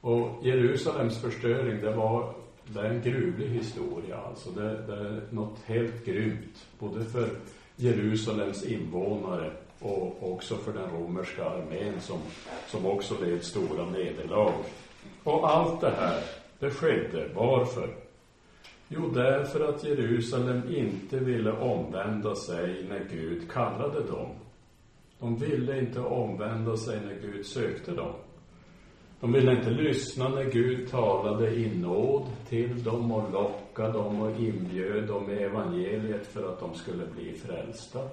Och 0.00 0.46
Jerusalems 0.46 1.20
förstöring, 1.22 1.80
det 1.80 1.90
var 1.90 2.34
det 2.74 2.80
är 2.80 2.84
en 2.84 3.02
gruvlig 3.02 3.48
historia 3.48 4.16
alltså. 4.16 4.50
Det, 4.50 4.86
det 4.86 4.92
är 4.92 5.20
något 5.30 5.58
helt 5.64 6.04
grymt. 6.04 6.66
Både 6.78 7.04
för 7.04 7.28
Jerusalems 7.76 8.64
invånare 8.64 9.52
och 9.78 10.32
också 10.32 10.56
för 10.56 10.72
den 10.72 10.90
romerska 10.90 11.44
armén 11.44 12.00
som, 12.00 12.18
som 12.66 12.86
också 12.86 13.14
led 13.24 13.44
stora 13.44 13.84
nederlag. 13.84 14.52
Och 15.24 15.50
allt 15.50 15.80
det 15.80 15.90
här, 15.90 16.22
det 16.58 16.70
skedde. 16.70 17.28
Varför? 17.34 17.88
Jo, 18.88 19.08
därför 19.14 19.68
att 19.68 19.84
Jerusalem 19.84 20.62
inte 20.74 21.18
ville 21.18 21.52
omvända 21.52 22.34
sig 22.34 22.86
när 22.88 23.06
Gud 23.10 23.50
kallade 23.50 24.02
dem. 24.02 24.28
De 25.18 25.36
ville 25.36 25.78
inte 25.78 26.00
omvända 26.00 26.76
sig 26.76 27.00
när 27.00 27.14
Gud 27.14 27.46
sökte 27.46 27.90
dem. 27.90 28.12
De 29.20 29.32
ville 29.32 29.56
inte 29.56 29.70
lyssna 29.70 30.28
när 30.28 30.44
Gud 30.44 30.90
talade 30.90 31.54
i 31.54 31.78
nåd 31.78 32.26
till 32.48 32.84
dem 32.84 33.12
och 33.12 33.32
lockade 33.32 33.92
dem 33.92 34.20
och 34.20 34.40
inbjöd 34.40 35.06
dem 35.06 35.26
med 35.26 35.42
evangeliet 35.42 36.26
för 36.26 36.52
att 36.52 36.60
de 36.60 36.74
skulle 36.74 37.06
bli 37.06 37.32
frälsta. 37.32 38.08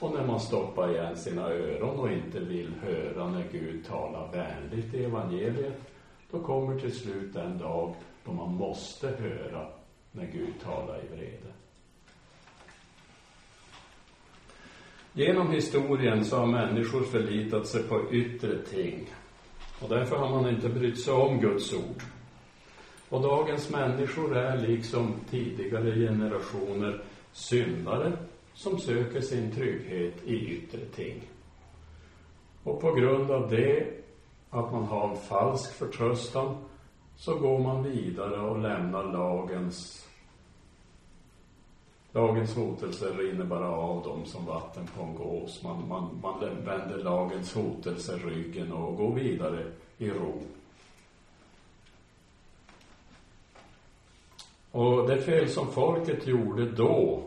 och 0.00 0.12
när 0.12 0.26
man 0.26 0.40
stoppar 0.40 0.90
igen 0.90 1.16
sina 1.16 1.42
öron 1.42 2.00
och 2.00 2.12
inte 2.12 2.40
vill 2.40 2.72
höra 2.82 3.30
när 3.30 3.44
Gud 3.52 3.86
talar 3.86 4.32
vänligt 4.32 4.94
i 4.94 5.04
evangeliet, 5.04 5.80
då 6.30 6.40
kommer 6.40 6.80
till 6.80 6.96
slut 6.96 7.34
den 7.34 7.58
dag 7.58 7.94
då 8.24 8.32
man 8.32 8.54
måste 8.54 9.08
höra 9.08 9.66
när 10.12 10.26
Gud 10.26 10.54
talar 10.62 11.04
i 11.04 11.16
vrede. 11.16 11.52
Genom 15.12 15.50
historien 15.50 16.24
så 16.24 16.36
har 16.36 16.46
människor 16.46 17.02
förlitat 17.02 17.66
sig 17.66 17.82
på 17.82 18.12
yttre 18.12 18.58
ting. 18.58 19.08
Och 19.80 19.88
därför 19.88 20.16
har 20.16 20.30
man 20.30 20.50
inte 20.50 20.68
brytt 20.68 21.00
sig 21.00 21.14
om 21.14 21.40
Guds 21.40 21.72
ord. 21.72 22.02
Och 23.08 23.22
dagens 23.22 23.70
människor 23.70 24.36
är 24.36 24.58
liksom 24.58 25.14
tidigare 25.30 25.94
generationer 25.94 27.02
syndare 27.32 28.12
som 28.54 28.78
söker 28.78 29.20
sin 29.20 29.52
trygghet 29.52 30.14
i 30.24 30.34
yttre 30.34 30.80
ting. 30.94 31.22
Och 32.62 32.80
på 32.80 32.92
grund 32.92 33.30
av 33.30 33.50
det, 33.50 33.86
att 34.50 34.72
man 34.72 34.84
har 34.84 35.08
en 35.08 35.16
falsk 35.16 35.72
förtröstan, 35.72 36.56
så 37.16 37.34
går 37.34 37.58
man 37.58 37.82
vidare 37.82 38.40
och 38.40 38.58
lämnar 38.58 39.04
lagens 39.04 40.07
Lagens 42.12 42.56
hotelser 42.56 43.12
rinner 43.12 43.44
bara 43.44 43.68
av 43.68 44.02
dem 44.02 44.24
som 44.24 44.46
vatten 44.46 44.86
på 44.96 45.02
en 45.02 45.14
gås. 45.14 45.62
Man, 45.62 45.88
man, 45.88 46.18
man 46.22 46.40
vänder 46.64 46.98
lagens 46.98 47.54
hotelser 47.54 48.18
ryggen 48.18 48.72
och 48.72 48.96
går 48.96 49.14
vidare 49.14 49.72
i 49.98 50.10
ro. 50.10 50.42
Och 54.70 55.08
det 55.08 55.22
fel 55.22 55.48
som 55.48 55.66
folket 55.66 56.26
gjorde 56.26 56.70
då, 56.70 57.22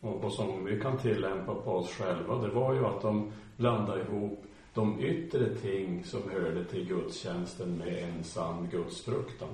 och, 0.00 0.24
och 0.24 0.32
som 0.32 0.64
vi 0.64 0.80
kan 0.80 0.98
tillämpa 0.98 1.54
på 1.54 1.70
oss 1.70 1.90
själva, 1.90 2.34
det 2.34 2.48
var 2.48 2.74
ju 2.74 2.86
att 2.86 3.02
de 3.02 3.32
blandade 3.56 4.00
ihop 4.00 4.44
de 4.74 5.00
yttre 5.00 5.54
ting 5.54 6.04
som 6.04 6.30
hörde 6.30 6.64
till 6.64 6.88
gudstjänsten 6.88 7.76
med 7.76 8.02
en 8.02 8.24
sann 8.24 8.68
gudsfruktan. 8.70 9.48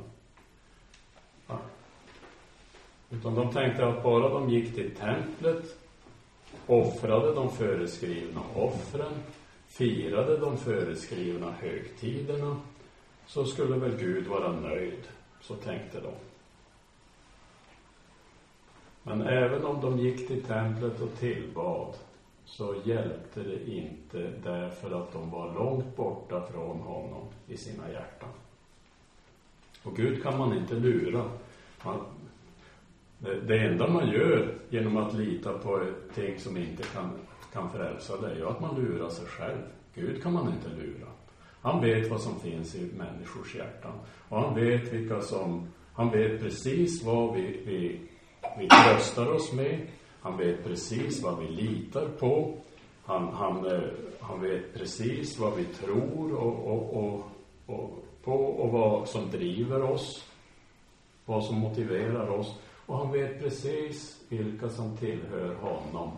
Utan 3.10 3.34
de 3.34 3.52
tänkte 3.52 3.86
att 3.86 4.02
bara 4.02 4.28
de 4.28 4.50
gick 4.50 4.74
till 4.74 4.94
templet, 4.94 5.78
offrade 6.66 7.34
de 7.34 7.50
föreskrivna 7.50 8.40
offren, 8.54 9.12
firade 9.66 10.36
de 10.36 10.58
föreskrivna 10.58 11.52
högtiderna, 11.52 12.56
så 13.26 13.44
skulle 13.44 13.76
väl 13.76 13.96
Gud 13.96 14.26
vara 14.26 14.52
nöjd. 14.52 15.08
Så 15.40 15.54
tänkte 15.54 16.00
de. 16.00 16.12
Men 19.02 19.22
även 19.22 19.64
om 19.64 19.80
de 19.80 19.98
gick 19.98 20.28
till 20.28 20.44
templet 20.44 21.00
och 21.00 21.14
tillbad 21.18 21.94
så 22.44 22.74
hjälpte 22.84 23.42
det 23.42 23.70
inte 23.70 24.32
därför 24.44 25.02
att 25.02 25.12
de 25.12 25.30
var 25.30 25.54
långt 25.54 25.96
borta 25.96 26.46
från 26.52 26.80
honom 26.80 27.28
i 27.48 27.56
sina 27.56 27.90
hjärtan. 27.90 28.28
Och 29.82 29.96
Gud 29.96 30.22
kan 30.22 30.38
man 30.38 30.58
inte 30.58 30.74
lura. 30.74 31.24
Man, 31.84 32.00
Eh, 33.28 33.36
det, 33.46 33.58
enda 33.58 33.88
man 33.88 34.10
gör 34.10 34.54
genom 34.70 34.96
att 34.96 35.14
lita 35.14 35.52
på 35.52 35.76
ett 35.76 36.14
ting 36.14 36.38
som 36.38 36.56
inte 36.56 36.82
kan, 36.82 37.10
kan 37.52 37.70
frälsa 37.70 38.16
det 38.20 38.30
är 38.30 38.36
ju 38.36 38.48
att 38.48 38.60
man 38.60 38.80
lurar 38.80 39.08
sig 39.08 39.26
själv. 39.26 39.58
Gud 39.94 40.22
kan 40.22 40.32
man 40.32 40.52
inte 40.52 40.68
lura. 40.68 41.08
Han 41.62 41.80
vet 41.80 42.10
vad 42.10 42.20
som 42.20 42.40
finns 42.40 42.74
i 42.74 42.90
människors 42.96 43.54
hjärtan. 43.54 43.92
Och 44.28 44.40
han 44.40 44.54
vet 44.54 44.92
vilka 44.92 45.20
som, 45.20 45.68
han 45.92 46.10
vet 46.10 46.40
precis 46.40 47.04
vad 47.04 47.34
vi, 47.34 47.60
vi, 47.66 48.00
vi 48.58 48.68
tröstar 48.68 49.26
oss 49.26 49.52
med. 49.52 49.80
Han 50.20 50.36
vet 50.36 50.64
precis 50.64 51.22
vad 51.22 51.38
vi 51.38 51.48
litar 51.48 52.08
på. 52.08 52.54
Han, 53.04 53.28
han, 53.28 53.66
eh, 53.66 53.80
han 54.20 54.40
vet 54.40 54.74
precis 54.74 55.38
vad 55.38 55.56
vi 55.56 55.64
tror 55.64 56.34
och, 56.34 56.66
och, 56.66 56.96
och, 56.96 57.24
och, 57.66 58.04
på 58.24 58.32
och 58.32 58.72
vad 58.72 59.08
som 59.08 59.30
driver 59.30 59.82
oss. 59.82 60.24
Vad 61.24 61.44
som 61.44 61.58
motiverar 61.58 62.30
oss. 62.30 62.54
Och 62.88 62.98
han 62.98 63.12
vet 63.12 63.40
precis 63.40 64.20
vilka 64.28 64.68
som 64.68 64.96
tillhör 64.96 65.54
honom, 65.54 66.10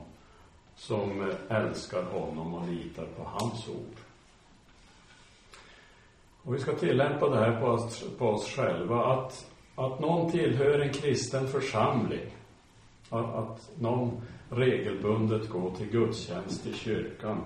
som 0.76 1.32
älskar 1.48 2.02
honom 2.02 2.54
och 2.54 2.68
litar 2.68 3.06
på 3.16 3.22
hans 3.24 3.68
ord. 3.68 3.96
Och 6.42 6.54
vi 6.54 6.58
ska 6.58 6.72
tillämpa 6.72 7.28
det 7.28 7.36
här 7.36 7.60
på 7.60 7.66
oss, 7.66 8.04
på 8.18 8.28
oss 8.28 8.48
själva, 8.48 9.04
att, 9.04 9.50
att 9.74 10.00
någon 10.00 10.30
tillhör 10.30 10.78
en 10.78 10.92
kristen 10.92 11.48
församling, 11.48 12.30
att, 13.08 13.34
att 13.34 13.70
någon 13.80 14.22
regelbundet 14.50 15.48
går 15.48 15.74
till 15.74 15.90
gudstjänst 15.90 16.66
i 16.66 16.72
kyrkan. 16.72 17.44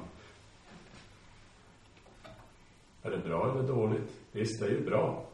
Är 3.03 3.11
det 3.11 3.19
bra 3.19 3.51
eller 3.51 3.69
dåligt? 3.69 4.13
Visst, 4.33 4.61
det 4.61 4.67
är 4.67 4.71
ju 4.71 4.85
bra. 4.85 5.25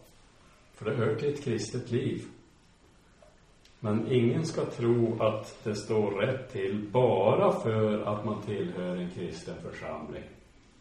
För 0.72 0.84
det 0.84 0.96
hör 0.96 1.14
till 1.14 1.34
ett 1.34 1.44
kristet 1.44 1.90
liv. 1.90 2.24
Men 3.80 4.12
ingen 4.12 4.46
ska 4.46 4.64
tro 4.64 5.22
att 5.22 5.64
det 5.64 5.74
står 5.74 6.10
rätt 6.10 6.52
till 6.52 6.88
bara 6.92 7.52
för 7.52 8.02
att 8.02 8.24
man 8.24 8.42
tillhör 8.42 8.96
en 8.96 9.10
kristen 9.10 9.54
församling. 9.70 10.22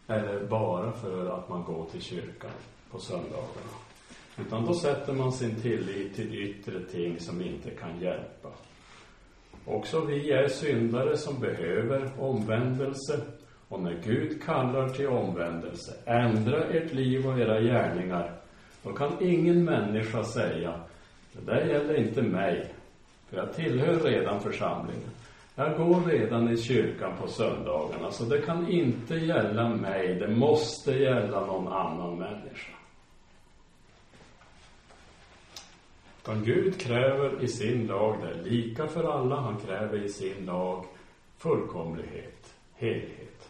Eller 0.06 0.46
bara 0.46 0.92
för 0.92 1.26
att 1.26 1.48
man 1.48 1.64
går 1.64 1.86
till 1.92 2.02
kyrkan 2.02 2.50
på 2.90 2.98
söndagarna. 2.98 3.76
Utan 4.38 4.66
då 4.66 4.74
sätter 4.74 5.12
man 5.12 5.32
sin 5.32 5.54
tillit 5.54 6.16
till 6.16 6.34
yttre 6.34 6.80
ting 6.80 7.20
som 7.20 7.42
inte 7.42 7.70
kan 7.70 8.00
hjälpa. 8.00 8.48
Också 9.64 10.00
vi 10.00 10.32
är 10.32 10.48
syndare 10.48 11.16
som 11.16 11.40
behöver 11.40 12.10
omvändelse. 12.18 13.20
Och 13.68 13.80
när 13.80 14.00
Gud 14.04 14.42
kallar 14.42 14.88
till 14.88 15.08
omvändelse, 15.08 15.94
ändra 16.04 16.64
ert 16.64 16.92
liv 16.92 17.26
och 17.26 17.38
era 17.38 17.60
gärningar, 17.60 18.32
då 18.82 18.92
kan 18.92 19.12
ingen 19.20 19.64
människa 19.64 20.24
säga, 20.24 20.80
det 21.32 21.52
där 21.52 21.66
gäller 21.66 21.96
inte 21.96 22.22
mig, 22.22 22.74
för 23.30 23.36
jag 23.36 23.54
tillhör 23.54 24.00
redan 24.00 24.40
församlingen. 24.40 25.10
Jag 25.54 25.76
går 25.76 26.00
redan 26.00 26.52
i 26.52 26.56
kyrkan 26.56 27.12
på 27.20 27.28
söndagarna, 27.28 28.10
så 28.10 28.24
det 28.24 28.40
kan 28.40 28.68
inte 28.68 29.14
gälla 29.14 29.68
mig. 29.68 30.14
Det 30.14 30.28
måste 30.28 30.92
gälla 30.92 31.46
någon 31.46 31.72
annan 31.72 32.18
människa. 32.18 32.72
Utan 36.22 36.44
Gud 36.44 36.80
kräver 36.80 37.42
i 37.42 37.48
sin 37.48 37.86
lag 37.86 38.16
det 38.22 38.40
är 38.40 38.50
lika 38.50 38.86
för 38.86 39.04
alla. 39.04 39.36
Han 39.36 39.56
kräver 39.56 40.04
i 40.04 40.08
sin 40.08 40.46
lag 40.46 40.84
fullkomlighet, 41.38 42.54
helhet. 42.76 43.48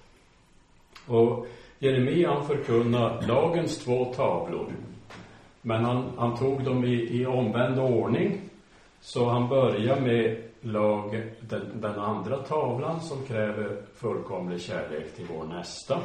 Och 1.06 1.46
Jeremia 1.78 2.32
han 2.32 2.46
förkunnar 2.46 3.22
lagens 3.28 3.78
två 3.78 4.04
tavlor. 4.04 4.72
Men 5.62 5.84
han, 5.84 6.12
han 6.18 6.38
tog 6.38 6.64
dem 6.64 6.84
i, 6.84 7.20
i 7.20 7.26
omvänd 7.26 7.78
ordning 7.78 8.49
så 9.00 9.28
han 9.28 9.48
börjar 9.48 10.00
med 10.00 10.36
lag, 10.60 11.22
den, 11.40 11.80
den, 11.80 11.98
andra 11.98 12.36
tavlan 12.36 13.00
som 13.00 13.24
kräver 13.26 13.76
fullkomlig 13.94 14.60
kärlek 14.60 15.16
till 15.16 15.26
vår 15.34 15.44
nästa. 15.44 16.00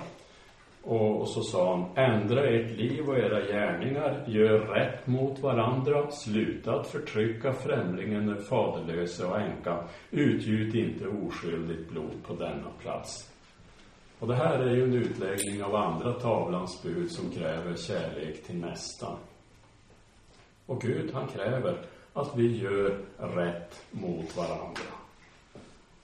Och, 0.84 1.22
och, 1.22 1.30
så 1.30 1.42
sa 1.42 1.76
han, 1.76 2.06
ändra 2.06 2.44
ert 2.44 2.78
liv 2.78 3.10
och 3.10 3.18
era 3.18 3.42
gärningar, 3.42 4.24
gör 4.28 4.60
rätt 4.60 5.08
mot 5.08 5.40
varandra, 5.40 6.12
sluta 6.12 6.74
att 6.74 6.88
förtrycka 6.88 7.54
främlingen, 7.54 8.28
den 8.28 8.44
faderlöse 8.44 9.26
och 9.26 9.40
änka, 9.40 9.84
utgjut 10.12 10.76
inte 10.76 11.08
oskyldigt 11.08 11.90
blod 11.90 12.24
på 12.28 12.34
denna 12.34 12.70
plats. 12.82 13.32
Och 14.20 14.28
det 14.28 14.36
här 14.36 14.60
är 14.60 14.76
ju 14.76 14.84
en 14.84 14.94
utläggning 14.94 15.64
av 15.64 15.76
andra 15.76 16.14
tavlans 16.14 16.84
bud 16.84 17.12
som 17.12 17.32
kräver 17.32 17.76
kärlek 17.76 18.44
till 18.44 18.58
nästan. 18.58 19.18
Och 20.66 20.82
Gud, 20.82 21.12
han 21.14 21.28
kräver 21.28 21.78
att 22.16 22.36
vi 22.36 22.58
gör 22.58 22.98
rätt 23.18 23.82
mot 23.92 24.38
varandra. 24.38 24.82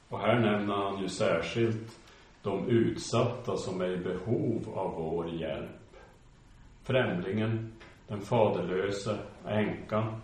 Och 0.09 0.19
här 0.19 0.39
nämner 0.39 0.73
han 0.73 1.01
ju 1.01 1.09
särskilt 1.09 1.99
de 2.43 2.69
utsatta 2.69 3.57
som 3.57 3.81
är 3.81 3.89
i 3.89 3.97
behov 3.97 4.73
av 4.75 4.93
vår 4.95 5.29
hjälp. 5.29 5.69
Främlingen, 6.83 7.73
den 8.07 8.21
faderlöse, 8.21 9.17
änkan. 9.47 10.21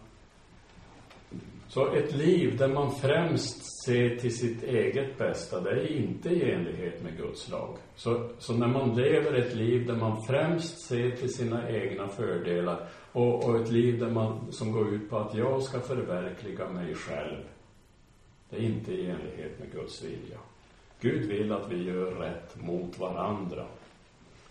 Så 1.68 1.94
ett 1.94 2.16
liv 2.16 2.58
där 2.58 2.68
man 2.68 2.92
främst 2.92 3.86
ser 3.86 4.16
till 4.16 4.38
sitt 4.38 4.64
eget 4.64 5.18
bästa, 5.18 5.62
det 5.62 5.70
är 5.70 5.92
inte 5.92 6.30
i 6.30 6.52
enlighet 6.52 7.04
med 7.04 7.18
Guds 7.18 7.50
lag. 7.50 7.78
Så, 7.96 8.30
så 8.40 8.54
när 8.54 8.68
man 8.68 8.96
lever 8.96 9.34
ett 9.34 9.56
liv 9.56 9.88
där 9.88 9.96
man 9.96 10.24
främst 10.24 10.88
ser 10.88 11.12
till 11.12 11.34
sina 11.34 11.70
egna 11.70 12.08
fördelar 12.08 12.88
och, 13.18 13.44
och 13.44 13.60
ett 13.60 13.72
liv 13.72 14.00
där 14.00 14.10
man, 14.10 14.52
som 14.52 14.72
går 14.72 14.88
ut 14.94 15.10
på 15.10 15.18
att 15.18 15.36
jag 15.36 15.64
ska 15.64 15.80
förverkliga 15.80 16.70
mig 16.70 16.96
själv, 16.96 17.44
det 18.50 18.58
är 18.58 18.62
inte 18.62 18.92
i 18.94 19.10
enlighet 19.10 19.60
med 19.60 19.72
Guds 19.72 20.04
vilja. 20.04 20.38
Gud 21.00 21.26
vill 21.26 21.52
att 21.52 21.72
vi 21.72 21.84
gör 21.84 22.12
rätt 22.12 22.62
mot 22.62 23.00
varandra. 23.00 23.66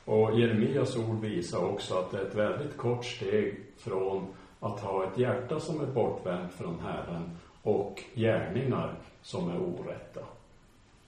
Och 0.04 0.38
Jeremias 0.38 0.96
ord 0.96 1.20
visar 1.20 1.64
också 1.64 1.98
att 1.98 2.10
det 2.10 2.18
är 2.18 2.24
ett 2.24 2.34
väldigt 2.34 2.76
kort 2.76 3.04
steg 3.04 3.60
från 3.76 4.26
att 4.60 4.80
ha 4.80 5.04
ett 5.04 5.18
hjärta 5.18 5.60
som 5.60 5.80
är 5.80 5.86
bortvänt 5.86 6.52
från 6.52 6.80
Herren 6.80 7.30
och 7.62 8.02
gärningar 8.14 8.94
som 9.22 9.48
är 9.48 9.58
orätta. 9.58 10.20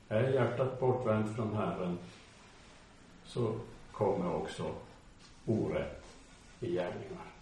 Är 0.08 0.32
hjärtat 0.32 0.80
bortvänt 0.80 1.36
från 1.36 1.54
Herren 1.54 1.98
så 3.24 3.52
kommer 3.92 4.34
också 4.34 4.64
orätt 5.46 6.04
i 6.60 6.72
gärningar. 6.72 7.37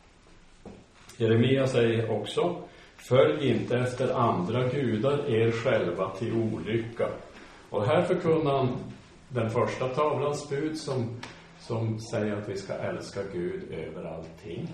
Jeremia 1.19 1.67
säger 1.67 2.11
också 2.11 2.57
Följ 2.97 3.49
inte 3.49 3.79
efter 3.79 4.15
andra 4.15 4.69
gudar 4.69 5.31
er 5.31 5.51
själva 5.51 6.11
till 6.11 6.33
olycka. 6.33 7.09
Och 7.71 7.87
här 7.87 8.03
förkunnar 8.03 8.57
han 8.59 8.77
den 9.29 9.51
första 9.51 9.89
tavlans 9.89 10.51
bud 10.51 10.79
som, 10.79 11.21
som 11.61 12.01
säger 12.01 12.37
att 12.37 12.49
vi 12.49 12.57
ska 12.57 12.73
älska 12.73 13.21
Gud 13.33 13.73
över 13.73 14.05
allting. 14.05 14.69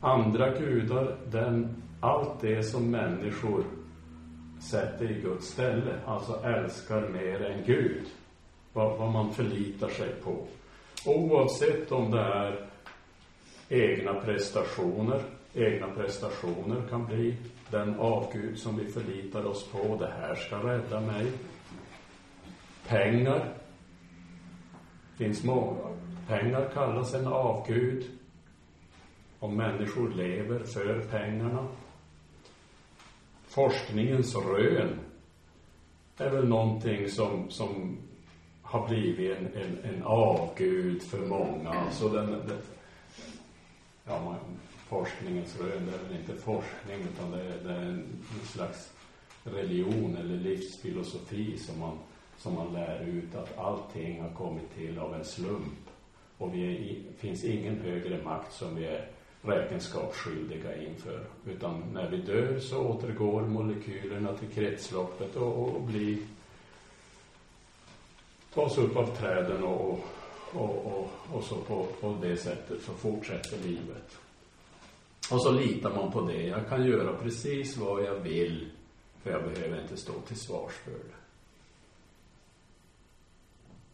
Andra 0.00 0.50
gudar, 0.58 1.16
den, 1.30 1.82
allt 2.00 2.40
det 2.40 2.62
som 2.62 2.90
människor 2.90 3.64
sätter 4.70 5.10
i 5.10 5.20
Guds 5.20 5.46
ställe, 5.46 5.94
alltså 6.06 6.44
älskar 6.44 7.08
mer 7.08 7.42
än 7.42 7.64
Gud. 7.66 8.04
Vad, 8.72 8.98
vad 8.98 9.12
man 9.12 9.34
förlitar 9.34 9.88
sig 9.88 10.08
på. 10.24 10.46
Oavsett 11.06 11.92
om 11.92 12.10
det 12.10 12.20
är 12.20 12.73
egna 13.74 14.14
prestationer, 14.14 15.22
egna 15.54 15.86
prestationer 15.90 16.82
kan 16.90 17.06
bli 17.06 17.36
den 17.70 18.00
avgud 18.00 18.58
som 18.58 18.76
vi 18.76 18.86
förlitar 18.86 19.46
oss 19.46 19.68
på. 19.68 19.96
Det 19.96 20.12
här 20.20 20.34
ska 20.34 20.56
rädda 20.56 21.00
mig. 21.00 21.32
Pengar. 22.88 23.52
finns 25.16 25.44
många. 25.44 25.80
Pengar 26.28 26.70
kallas 26.74 27.14
en 27.14 27.26
avgud. 27.26 28.04
Om 29.38 29.56
människor 29.56 30.10
lever 30.10 30.58
för 30.58 31.00
pengarna. 31.00 31.66
Forskningens 33.46 34.36
rön 34.36 34.98
är 36.18 36.30
väl 36.30 36.48
någonting 36.48 37.08
som, 37.08 37.50
som 37.50 37.98
har 38.62 38.88
blivit 38.88 39.38
en, 39.38 39.46
en, 39.46 39.94
en 39.94 40.02
avgud 40.02 41.02
för 41.02 41.26
många. 41.26 41.90
Så 41.90 42.08
den, 42.08 42.30
den 42.30 42.58
ja, 44.04 44.24
man, 44.24 44.36
forskningens 44.88 45.60
rön, 45.60 45.86
det 45.86 45.94
är 45.94 46.08
väl 46.08 46.20
inte 46.20 46.42
forskning 46.42 47.00
utan 47.14 47.30
det 47.30 47.40
är, 47.40 47.64
det 47.64 47.72
är 47.72 47.80
en, 47.80 48.24
en 48.40 48.46
slags 48.46 48.92
religion 49.44 50.16
eller 50.16 50.36
livsfilosofi 50.36 51.58
som 51.58 51.80
man, 51.80 51.98
som 52.38 52.54
man 52.54 52.72
lär 52.72 53.00
ut 53.00 53.34
att 53.34 53.58
allting 53.58 54.22
har 54.22 54.30
kommit 54.30 54.74
till 54.74 54.98
av 54.98 55.14
en 55.14 55.24
slump. 55.24 55.90
Och 56.38 56.50
det 56.50 56.96
finns 57.18 57.44
ingen 57.44 57.80
högre 57.80 58.24
makt 58.24 58.52
som 58.52 58.76
vi 58.76 58.86
är 58.86 59.08
räkenskapsskyldiga 59.42 60.82
inför. 60.82 61.24
Utan 61.46 61.82
när 61.92 62.10
vi 62.10 62.16
dör 62.16 62.58
så 62.58 62.88
återgår 62.88 63.42
molekylerna 63.42 64.32
till 64.32 64.48
kretsloppet 64.48 65.36
och, 65.36 65.68
och 65.68 65.82
blir 65.82 66.18
tas 68.54 68.78
upp 68.78 68.96
av 68.96 69.06
träden 69.06 69.62
och, 69.64 69.90
och, 69.90 69.98
och, 70.60 71.10
och 71.32 71.44
så 71.44 71.56
på, 71.56 71.86
på 72.00 72.16
det 72.22 72.36
sättet 72.36 72.82
så 72.82 72.92
fortsätter 72.92 73.58
livet. 73.58 74.18
Och 75.32 75.42
så 75.42 75.52
litar 75.52 75.94
man 75.94 76.12
på 76.12 76.20
det. 76.20 76.42
Jag 76.42 76.68
kan 76.68 76.86
göra 76.86 77.16
precis 77.22 77.76
vad 77.76 78.04
jag 78.04 78.14
vill 78.14 78.70
för 79.22 79.30
jag 79.30 79.42
behöver 79.42 79.82
inte 79.82 79.96
stå 79.96 80.12
till 80.12 80.40
svars 80.40 80.72
för 80.72 80.90
det. 80.90 81.14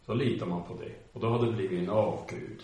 Så 0.05 0.13
litar 0.13 0.45
man 0.45 0.63
på 0.63 0.73
det. 0.73 0.91
Och 1.13 1.19
då 1.19 1.27
har 1.27 1.45
det 1.45 1.51
blivit 1.51 1.79
en 1.79 1.89
avgud. 1.89 2.63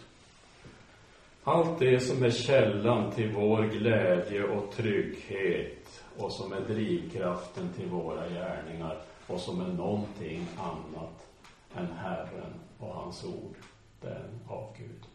Allt 1.43 1.79
det 1.79 1.99
som 1.99 2.23
är 2.23 2.29
källan 2.29 3.11
till 3.11 3.31
vår 3.31 3.63
glädje 3.63 4.43
och 4.43 4.71
trygghet 4.71 6.03
och 6.17 6.31
som 6.31 6.53
är 6.53 6.61
drivkraften 6.61 7.73
till 7.73 7.87
våra 7.87 8.29
gärningar 8.29 9.01
och 9.27 9.39
som 9.39 9.61
är 9.61 9.67
någonting 9.67 10.47
annat 10.57 11.27
än 11.75 11.87
Herren 11.97 12.53
och 12.79 12.93
hans 12.93 13.23
ord, 13.23 13.55
den 14.01 14.39
av 14.47 14.73
Gud. 14.77 15.05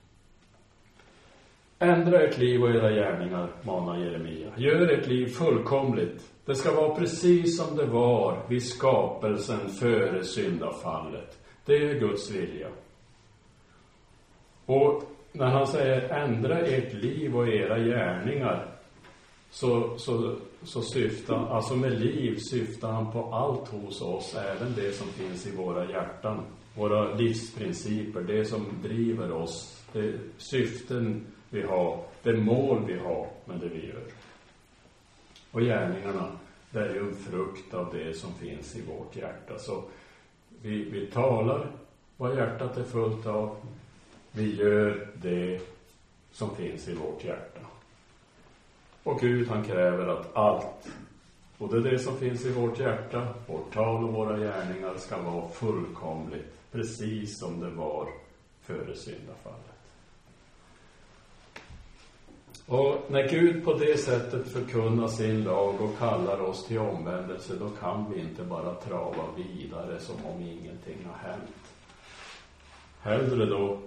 Ändra 1.79 2.21
ert 2.21 2.39
liv 2.39 2.63
och 2.63 2.71
era 2.71 2.91
gärningar, 2.91 3.49
manar 3.63 3.99
Jeremia. 3.99 4.53
Gör 4.57 4.89
ert 4.89 5.07
liv 5.07 5.27
fullkomligt. 5.27 6.33
Det 6.45 6.55
ska 6.55 6.75
vara 6.75 6.95
precis 6.95 7.59
som 7.59 7.77
det 7.77 7.87
var 7.87 8.43
vid 8.49 8.67
skapelsen 8.67 9.69
före 9.69 10.25
syndafallet. 10.25 11.39
Det 11.65 11.77
är 11.77 12.01
Guds 12.01 12.31
vilja. 12.31 12.69
Och 14.67 15.03
när 15.33 15.47
han 15.47 15.67
säger 15.67 16.09
ändra 16.09 16.59
ert 16.59 16.93
liv 16.93 17.37
och 17.37 17.49
era 17.49 17.79
gärningar 17.79 18.67
så, 19.51 19.99
så, 19.99 20.37
så 20.63 20.83
syftar, 20.83 21.47
alltså 21.47 21.77
med 21.77 22.01
liv 22.01 22.37
syftar 22.37 22.93
han 22.93 23.13
på 23.13 23.35
allt 23.35 23.69
hos 23.69 24.03
oss, 24.03 24.35
även 24.35 24.75
det 24.75 24.93
som 24.93 25.07
finns 25.07 25.47
i 25.47 25.57
våra 25.57 25.91
hjärtan. 25.91 26.43
Våra 26.75 27.15
livsprinciper, 27.15 28.21
det 28.21 28.45
som 28.45 28.67
driver 28.83 29.33
oss, 29.33 29.83
det 29.93 30.19
syften 30.39 31.27
vi 31.51 31.63
har, 31.63 32.05
det 32.23 32.33
mål 32.33 32.85
vi 32.87 32.99
har 32.99 33.27
med 33.45 33.61
det 33.61 33.69
vi 33.69 33.87
gör. 33.87 34.05
Och 35.51 35.61
gärningarna, 35.61 36.29
det 36.71 36.81
är 36.81 36.95
ju 36.95 37.01
en 37.01 37.15
frukt 37.15 37.75
av 37.75 37.95
det 37.95 38.15
som 38.15 38.35
finns 38.35 38.77
i 38.77 38.83
vårt 38.83 39.17
hjärta. 39.17 39.59
Så 39.59 39.85
vi, 40.63 40.85
vi 40.85 41.07
talar 41.07 41.67
vad 42.17 42.37
hjärtat 42.37 42.77
är 42.77 42.85
fullt 42.85 43.27
av. 43.27 43.57
Vi 44.33 44.57
gör 44.57 45.09
det 45.15 45.61
som 46.33 46.57
finns 46.57 46.89
i 46.89 46.95
vårt 46.95 47.25
hjärta. 47.25 47.61
Och 49.03 49.21
Gud 49.21 49.49
han 49.49 49.65
kräver 49.65 50.07
att 50.07 50.37
allt, 50.37 50.89
både 51.59 51.81
det 51.81 51.99
som 51.99 52.17
finns 52.17 52.45
i 52.45 52.51
vårt 52.51 52.79
hjärta, 52.79 53.29
vårt 53.47 53.75
tal 53.75 54.05
och 54.05 54.13
våra 54.13 54.39
gärningar 54.39 54.95
ska 54.97 55.23
vara 55.23 55.49
fullkomligt, 55.49 56.62
precis 56.73 57.39
som 57.39 57.61
det 57.61 57.71
var 57.71 58.09
före 58.61 58.97
syndafallet. 58.97 59.73
Och 62.67 63.11
när 63.11 63.29
Gud 63.29 63.65
på 63.65 63.73
det 63.73 63.99
sättet 63.99 64.49
förkunnar 64.49 65.09
sin 65.09 65.45
lag 65.45 65.81
och 65.81 65.99
kallar 65.99 66.41
oss 66.41 66.67
till 66.67 66.79
omvändelse, 66.79 67.55
då 67.61 67.71
kan 67.71 68.13
vi 68.13 68.21
inte 68.21 68.43
bara 68.43 68.75
trava 68.75 69.25
vidare 69.37 70.01
som 70.01 70.17
om 70.27 70.41
ingenting 70.41 71.07
har 71.07 71.31
hänt. 71.31 71.75
Hellre 73.01 73.47
då 73.47 73.79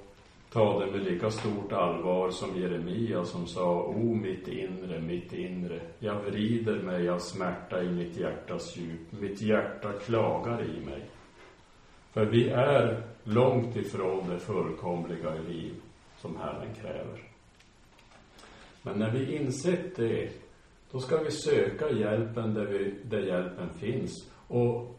ta 0.52 0.80
det 0.80 0.92
med 0.92 1.04
lika 1.04 1.32
stort 1.32 1.72
allvar 1.72 2.32
som 2.32 2.62
Jeremia 2.62 3.26
som 3.26 3.48
sa 3.48 3.84
O 3.84 4.14
mitt 4.14 4.48
inre, 4.48 5.00
mitt 5.00 5.34
inre, 5.34 5.80
jag 6.00 6.16
vrider 6.16 6.76
mig 6.76 7.10
av 7.10 7.20
smärta 7.20 7.84
i 7.84 7.90
mitt 7.90 8.18
hjärtas 8.18 8.78
djup, 8.78 9.12
mitt 9.22 9.42
hjärta 9.42 9.92
klagar 9.92 10.64
i 10.64 10.86
mig. 10.86 11.02
För 12.16 12.26
vi 12.26 12.50
är 12.50 13.04
långt 13.24 13.76
ifrån 13.76 14.30
det 14.30 14.40
fullkomliga 14.40 15.34
liv 15.34 15.74
som 16.18 16.38
Herren 16.38 16.74
kräver. 16.82 17.24
Men 18.82 19.00
när 19.00 19.12
vi 19.12 19.36
insett 19.36 19.96
det, 19.96 20.30
då 20.92 21.00
ska 21.00 21.18
vi 21.18 21.32
söka 21.32 21.90
hjälpen 21.90 22.54
där, 22.54 22.66
vi, 22.66 22.94
där 23.04 23.20
hjälpen 23.20 23.70
finns. 23.70 24.30
Och 24.48 24.96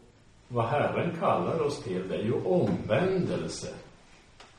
vad 0.49 0.65
Herren 0.65 1.17
kallar 1.17 1.63
oss 1.63 1.83
till, 1.83 2.09
det 2.09 2.17
är 2.17 2.23
ju 2.23 2.45
omvändelse. 2.45 3.75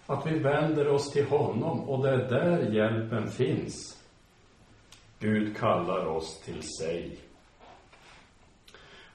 Att 0.05 0.25
vi 0.25 0.39
vänder 0.39 0.87
oss 0.87 1.11
till 1.11 1.25
honom 1.27 1.89
och 1.89 2.03
det 2.03 2.09
är 2.09 2.29
där 2.29 2.73
hjälpen 2.73 3.27
finns. 3.27 4.03
Gud 5.19 5.57
kallar 5.57 6.05
oss 6.05 6.39
till 6.39 6.63
sig. 6.63 7.17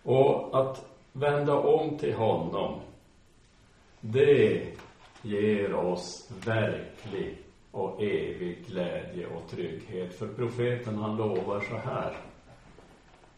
Och 0.03 0.61
att 0.61 0.85
vända 1.13 1.55
om 1.55 1.99
till 1.99 2.15
honom, 2.15 2.81
det 4.05 4.67
ger 5.23 5.75
oss 5.75 6.31
verklig 6.45 7.39
och 7.71 8.03
evig 8.03 8.65
glädje 8.67 9.27
och 9.27 9.51
trygghet. 9.51 10.19
För 10.19 10.27
profeten 10.27 10.99
han 10.99 11.17
lovar 11.17 11.61
så 11.61 11.77
här. 11.77 12.17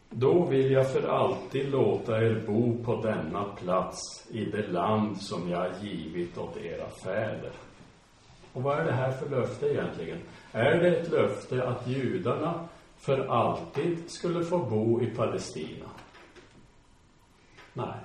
Då 0.09 0.45
vill 0.45 0.71
jag 0.71 0.91
för 0.91 1.07
alltid 1.07 1.69
låta 1.69 2.23
er 2.23 2.43
bo 2.47 2.83
på 2.83 3.01
denna 3.01 3.43
plats 3.43 4.27
i 4.31 4.45
det 4.45 4.67
land 4.67 5.21
som 5.21 5.49
jag 5.49 5.67
givit 5.81 6.37
åt 6.37 6.57
era 6.57 6.89
fäder. 6.89 7.51
Och 8.53 8.63
vad 8.63 8.79
är 8.79 8.85
det 8.85 8.91
här 8.91 9.11
för 9.11 9.29
löfte 9.29 9.67
egentligen? 9.67 10.17
Är 10.51 10.79
det 10.79 10.97
ett 10.97 11.11
löfte 11.11 11.67
att 11.67 11.87
judarna 11.87 12.67
för 12.97 13.27
alltid 13.27 14.11
skulle 14.11 14.45
få 14.45 14.57
bo 14.57 15.01
i 15.01 15.05
Palestina? 15.05 15.85
Nej, 17.73 17.95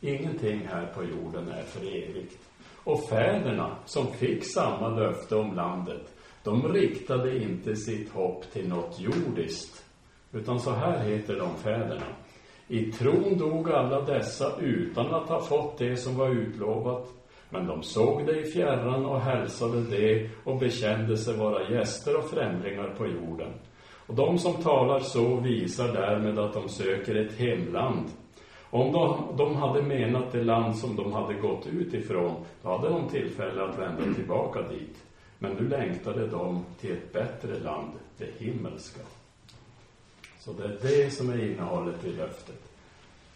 ingenting 0.00 0.68
här 0.72 0.86
på 0.86 1.04
jorden 1.04 1.48
är 1.48 1.62
för 1.62 1.80
evigt. 1.80 2.38
Och 2.84 3.08
fäderna 3.08 3.76
som 3.84 4.12
fick 4.12 4.44
samma 4.44 4.88
löfte 4.88 5.36
om 5.36 5.54
landet, 5.54 6.14
de 6.42 6.72
riktade 6.72 7.42
inte 7.42 7.76
sitt 7.76 8.12
hopp 8.12 8.52
till 8.52 8.68
något 8.68 9.00
jordiskt. 9.00 9.84
Utan 10.32 10.60
så 10.60 10.70
här 10.70 11.04
heter 11.04 11.36
de 11.36 11.56
fäderna. 11.56 12.06
I 12.68 12.92
tron 12.92 13.38
dog 13.38 13.70
alla 13.70 14.00
dessa 14.00 14.52
utan 14.60 15.14
att 15.14 15.28
ha 15.28 15.40
fått 15.40 15.78
det 15.78 15.96
som 15.96 16.16
var 16.16 16.28
utlovat. 16.28 17.06
Men 17.50 17.66
de 17.66 17.82
såg 17.82 18.26
det 18.26 18.40
i 18.40 18.50
fjärran 18.50 19.06
och 19.06 19.20
hälsade 19.20 19.80
det 19.80 20.30
och 20.44 20.58
bekände 20.58 21.16
sig 21.16 21.36
vara 21.36 21.70
gäster 21.70 22.16
och 22.16 22.30
främlingar 22.30 22.94
på 22.98 23.06
jorden. 23.06 23.52
Och 24.06 24.14
de 24.14 24.38
som 24.38 24.54
talar 24.54 25.00
så 25.00 25.36
visar 25.36 25.92
därmed 25.92 26.38
att 26.38 26.52
de 26.52 26.68
söker 26.68 27.14
ett 27.14 27.38
hemland 27.38 28.08
om 28.70 28.92
de, 28.92 29.36
de 29.36 29.56
hade 29.56 29.82
menat 29.82 30.32
det 30.32 30.44
land 30.44 30.76
som 30.76 30.96
de 30.96 31.12
hade 31.12 31.34
gått 31.34 31.66
ut 31.66 31.94
ifrån, 31.94 32.34
då 32.62 32.68
hade 32.68 32.88
de 32.88 33.08
tillfälle 33.08 33.62
att 33.62 33.78
vända 33.78 34.14
tillbaka 34.14 34.62
dit. 34.62 35.04
Men 35.38 35.52
nu 35.52 35.68
längtade 35.68 36.26
de 36.26 36.64
till 36.80 36.92
ett 36.92 37.12
bättre 37.12 37.58
land, 37.58 37.92
det 38.18 38.28
himmelska. 38.38 39.00
Så 40.38 40.52
det 40.52 40.64
är 40.64 40.78
det 40.82 41.10
som 41.10 41.30
är 41.30 41.52
innehållet 41.52 42.04
i 42.04 42.12
löftet. 42.12 42.62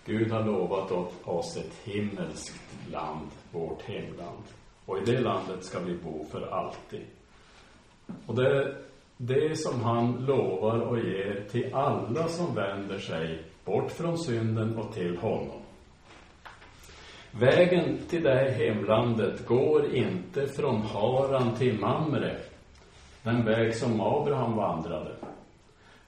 Gud 0.05 0.31
har 0.31 0.45
lovat 0.45 0.93
oss 1.25 1.57
ett 1.57 1.75
himmelskt 1.85 2.91
land, 2.91 3.29
vårt 3.53 3.83
hemland. 3.83 4.43
Och 4.87 4.99
i 4.99 5.05
det 5.05 5.21
landet 5.21 5.65
ska 5.65 5.81
vi 5.81 5.95
bo 5.95 6.27
för 6.31 6.51
alltid. 6.51 7.05
Och 8.27 8.35
det 8.35 8.47
är 8.47 8.77
det 9.17 9.59
som 9.59 9.81
han 9.81 10.27
lovar 10.27 10.81
och 10.81 10.99
ger 10.99 11.45
till 11.51 11.75
alla 11.75 12.29
som 12.29 12.55
vänder 12.55 12.99
sig 12.99 13.43
bort 13.65 13.91
från 13.91 14.19
synden 14.19 14.79
och 14.79 14.95
till 14.95 15.17
honom. 15.17 15.63
Vägen 17.31 17.99
till 18.11 18.23
det 18.23 18.35
här 18.35 18.51
hemlandet 18.51 19.47
går 19.47 19.95
inte 19.95 20.47
från 20.47 20.83
Haran 20.83 21.55
till 21.57 21.79
Mamre, 21.79 22.37
den 23.23 23.45
väg 23.45 23.75
som 23.75 24.01
Abraham 24.01 24.57
vandrade. 24.57 25.15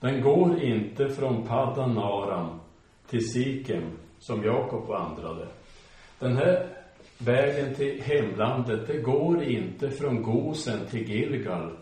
Den 0.00 0.20
går 0.20 0.62
inte 0.62 1.08
från 1.08 1.46
Paddan 1.46 1.98
Aram 1.98 2.60
till 3.10 3.32
Sikem, 3.32 3.98
som 4.18 4.44
Jakob 4.44 4.86
vandrade. 4.86 5.46
Den 6.18 6.36
här 6.36 6.66
vägen 7.18 7.74
till 7.74 8.02
hemlandet, 8.02 8.86
det 8.86 8.98
går 8.98 9.42
inte 9.42 9.90
från 9.90 10.22
Gosen 10.22 10.86
till 10.90 11.10
Gilgal, 11.10 11.76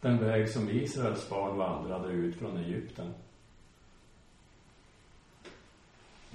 den 0.00 0.18
väg 0.18 0.48
som 0.48 0.70
Israels 0.70 1.30
barn 1.30 1.58
vandrade 1.58 2.12
ut 2.12 2.36
från 2.36 2.56
Egypten. 2.56 3.14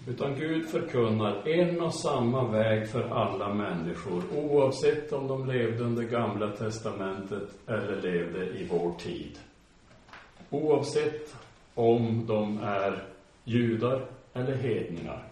Utan 0.07 0.35
Gud 0.35 0.69
förkunnar 0.69 1.47
en 1.47 1.81
och 1.81 1.93
samma 1.93 2.51
väg 2.51 2.89
för 2.89 3.09
alla 3.09 3.53
människor, 3.53 4.23
oavsett 4.35 5.13
om 5.13 5.27
de 5.27 5.47
levde 5.47 5.83
under 5.83 6.03
Gamla 6.03 6.49
Testamentet 6.49 7.49
eller 7.67 8.01
levde 8.01 8.45
i 8.45 8.67
vår 8.71 8.93
tid. 8.93 9.39
Oavsett 10.49 11.35
om 11.75 12.25
de 12.25 12.59
är 12.63 13.03
judar 13.43 14.05
eller 14.33 14.55
hedningar. 14.55 15.27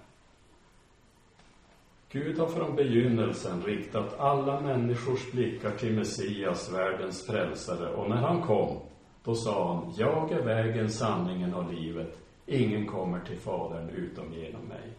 Gud 2.11 2.39
har 2.39 2.47
från 2.47 2.75
begynnelsen 2.75 3.63
riktat 3.63 4.19
alla 4.19 4.61
människors 4.61 5.31
blickar 5.31 5.71
till 5.71 5.93
Messias, 5.93 6.73
världens 6.73 7.27
frälsare, 7.27 7.89
och 7.89 8.09
när 8.09 8.15
han 8.15 8.41
kom, 8.41 8.77
då 9.23 9.35
sa 9.35 9.73
han, 9.73 9.93
jag 9.97 10.31
är 10.31 10.43
vägen, 10.43 10.89
sanningen 10.89 11.53
och 11.53 11.73
livet. 11.73 12.20
Ingen 12.45 12.87
kommer 12.87 13.19
till 13.19 13.37
Fadern 13.37 13.89
utom 13.89 14.33
genom 14.33 14.61
mig. 14.61 14.93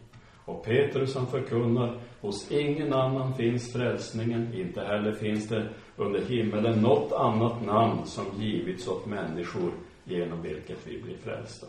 Och 0.45 0.65
Petrus 0.65 1.15
han 1.15 1.27
förkunnar, 1.27 2.01
hos 2.21 2.51
ingen 2.51 2.93
annan 2.93 3.35
finns 3.35 3.73
frälsningen, 3.73 4.55
inte 4.55 4.81
heller 4.81 5.13
finns 5.13 5.49
det 5.49 5.69
under 5.97 6.21
himmelen 6.21 6.81
något 6.81 7.13
annat 7.13 7.65
namn 7.65 8.07
som 8.07 8.25
givits 8.39 8.89
åt 8.89 9.07
människor 9.07 9.73
genom 10.05 10.43
vilket 10.43 10.87
vi 10.87 11.03
blir 11.03 11.17
frälsta. 11.17 11.67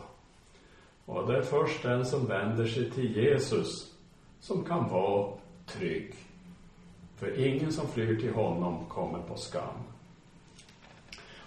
Och 1.04 1.26
det 1.26 1.38
är 1.38 1.42
först 1.42 1.82
den 1.82 2.06
som 2.06 2.26
vänder 2.26 2.66
sig 2.66 2.90
till 2.90 3.16
Jesus 3.16 3.94
som 4.40 4.64
kan 4.64 4.88
vara 4.88 5.32
trygg. 5.66 6.14
För 7.16 7.46
ingen 7.46 7.72
som 7.72 7.88
flyr 7.88 8.20
till 8.20 8.32
honom 8.32 8.84
kommer 8.88 9.18
på 9.18 9.36
skam. 9.36 9.82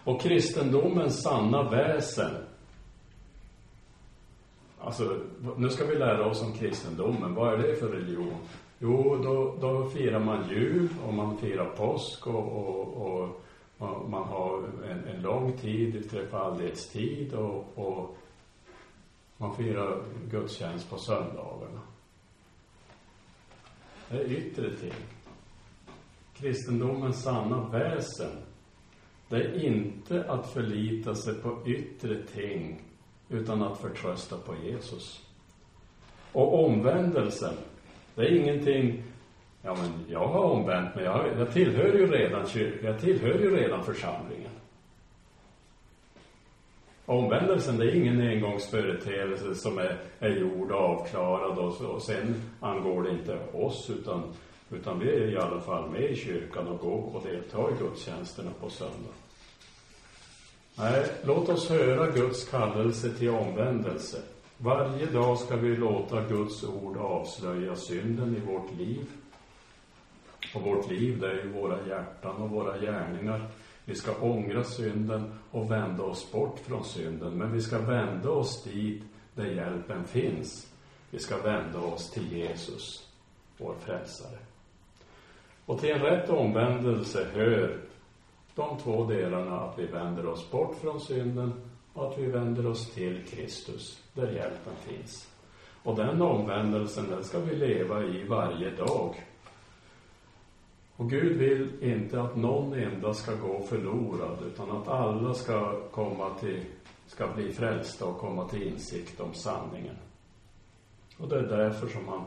Och 0.04 0.22
kristendomens 0.22 1.24
sanna 1.24 1.70
väsen 1.70 2.47
Alltså, 4.80 5.20
nu 5.58 5.70
ska 5.70 5.86
vi 5.86 5.96
lära 5.96 6.26
oss 6.26 6.44
om 6.44 6.54
kristendomen. 6.54 7.36
Vad 7.36 7.54
är 7.54 7.58
det 7.58 7.76
för 7.76 7.88
religion? 7.88 8.38
Jo, 8.80 9.20
då, 9.24 9.56
då 9.62 9.90
firar 9.90 10.20
man 10.20 10.50
jul 10.50 10.90
och 11.08 11.14
man 11.14 11.38
firar 11.38 11.70
påsk 11.70 12.28
och, 12.28 12.54
och, 12.54 13.42
och 13.78 14.10
man 14.10 14.24
har 14.24 14.64
en, 14.90 15.16
en 15.16 15.22
lång 15.22 15.58
tid, 15.58 16.10
trefaldighetstid 16.10 17.34
och, 17.34 17.78
och 17.78 18.18
man 19.38 19.56
firar 19.56 20.04
gudstjänst 20.32 20.90
på 20.90 20.98
söndagarna. 20.98 21.82
Det 24.10 24.18
är 24.18 24.32
yttre 24.32 24.78
ting. 24.78 24.94
Kristendomens 26.34 27.24
sanna 27.24 27.70
väsen, 27.70 28.32
det 29.30 29.36
är 29.36 29.66
inte 29.66 30.32
att 30.32 30.50
förlita 30.50 31.16
sig 31.16 31.36
på 31.36 31.58
yttre 31.66 32.24
ting 32.24 32.87
utan 33.30 33.64
att 33.64 33.82
förtrösta 33.82 34.38
på 34.38 34.56
Jesus. 34.66 35.22
Och 36.32 36.66
omvändelsen, 36.66 37.54
det 38.16 38.22
är 38.22 38.36
ingenting, 38.36 39.04
ja 39.62 39.76
men 39.76 40.06
jag 40.10 40.28
har 40.28 40.44
omvänt 40.44 40.96
mig, 40.96 41.04
jag, 41.04 41.28
jag 41.40 41.52
tillhör 41.52 41.94
ju 41.94 42.12
redan 42.12 42.48
kyrkan, 42.48 42.92
jag 42.92 43.02
tillhör 43.02 43.40
ju 43.40 43.56
redan 43.56 43.84
församlingen. 43.84 44.52
Omvändelsen, 47.06 47.78
det 47.78 47.86
är 47.86 47.96
ingen 47.96 48.22
engångsföreteelse 48.22 49.56
som 49.56 49.78
är, 49.78 49.98
är 50.20 50.30
gjord 50.30 50.72
och 50.72 50.80
avklarad 50.80 51.58
och, 51.58 51.82
och 51.82 52.02
sen 52.02 52.36
angår 52.60 53.04
det 53.04 53.10
inte 53.10 53.40
oss 53.54 53.90
utan, 53.90 54.24
utan 54.72 55.00
vi 55.00 55.10
är 55.10 55.32
i 55.32 55.38
alla 55.38 55.62
fall 55.62 55.90
med 55.90 56.12
i 56.12 56.16
kyrkan 56.16 56.68
och 56.68 56.80
går 56.80 57.16
och 57.16 57.24
deltar 57.24 57.72
i 57.72 57.84
gudstjänsterna 57.84 58.52
på 58.62 58.70
söndag. 58.70 59.14
Nej, 60.80 61.12
låt 61.24 61.50
oss 61.50 61.70
höra 61.70 62.12
Guds 62.12 62.50
kallelse 62.50 63.10
till 63.10 63.30
omvändelse. 63.30 64.22
Varje 64.58 65.06
dag 65.06 65.40
ska 65.40 65.56
vi 65.56 65.76
låta 65.76 66.22
Guds 66.22 66.64
ord 66.64 66.98
avslöja 66.98 67.76
synden 67.76 68.36
i 68.36 68.40
vårt 68.40 68.72
liv. 68.78 69.06
Och 70.56 70.62
vårt 70.62 70.92
liv, 70.92 71.20
det 71.20 71.28
är 71.32 71.36
ju 71.36 71.52
våra 71.52 71.88
hjärtan 71.88 72.42
och 72.42 72.50
våra 72.50 72.78
gärningar. 72.78 73.48
Vi 73.86 73.96
ska 73.96 74.16
ångra 74.22 74.64
synden 74.64 75.40
och 75.52 75.72
vända 75.72 76.04
oss 76.04 76.32
bort 76.32 76.60
från 76.60 76.84
synden. 76.84 77.34
Men 77.34 77.52
vi 77.52 77.62
ska 77.62 77.80
vända 77.80 78.30
oss 78.30 78.64
dit 78.64 79.04
där 79.36 79.46
hjälpen 79.46 80.04
finns. 80.08 80.68
Vi 81.10 81.20
ska 81.20 81.38
vända 81.38 81.80
oss 81.80 82.12
till 82.12 82.38
Jesus, 82.38 83.08
vår 83.58 83.76
frälsare. 83.86 84.38
Och 85.66 85.80
till 85.80 85.92
en 85.92 86.02
rätt 86.02 86.30
omvändelse 86.30 87.28
hör 87.34 87.78
de 88.58 88.78
två 88.78 89.06
delarna, 89.06 89.60
att 89.60 89.80
vi 89.80 89.86
vänder 89.86 90.26
oss 90.26 90.52
bort 90.52 90.76
från 90.76 91.02
synden 91.02 91.54
och 91.94 92.12
att 92.12 92.18
vi 92.18 92.26
vänder 92.26 92.68
oss 92.68 92.94
till 92.94 93.26
Kristus, 93.26 94.04
där 94.14 94.32
hjälpen 94.32 94.74
finns. 94.82 95.32
Och 95.84 95.96
den 95.96 96.22
omvändelsen, 96.22 97.10
den 97.10 97.24
ska 97.24 97.40
vi 97.40 97.56
leva 97.56 98.04
i 98.04 98.24
varje 98.24 98.70
dag. 98.70 99.16
Och 100.96 101.10
Gud 101.10 101.38
vill 101.38 101.84
inte 101.84 102.22
att 102.22 102.36
någon 102.36 102.74
enda 102.74 103.14
ska 103.14 103.36
gå 103.36 103.62
förlorad, 103.62 104.38
utan 104.48 104.72
att 104.72 104.88
alla 104.88 105.34
ska 105.34 105.82
komma 105.92 106.30
till, 106.40 106.64
ska 107.08 107.28
bli 107.28 107.54
frälsta 107.54 108.06
och 108.06 108.18
komma 108.18 108.50
till 108.50 108.64
insikt 108.64 109.20
om 109.20 109.34
sanningen. 109.34 109.96
Och 111.18 111.30
det 111.30 111.40
är 111.40 111.58
därför 111.58 111.88
som 111.88 112.08
han 112.08 112.24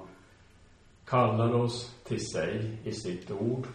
kallar 1.04 1.54
oss 1.54 1.96
till 2.04 2.26
sig 2.26 2.78
i 2.84 2.92
sitt 2.92 3.30
ord 3.30 3.66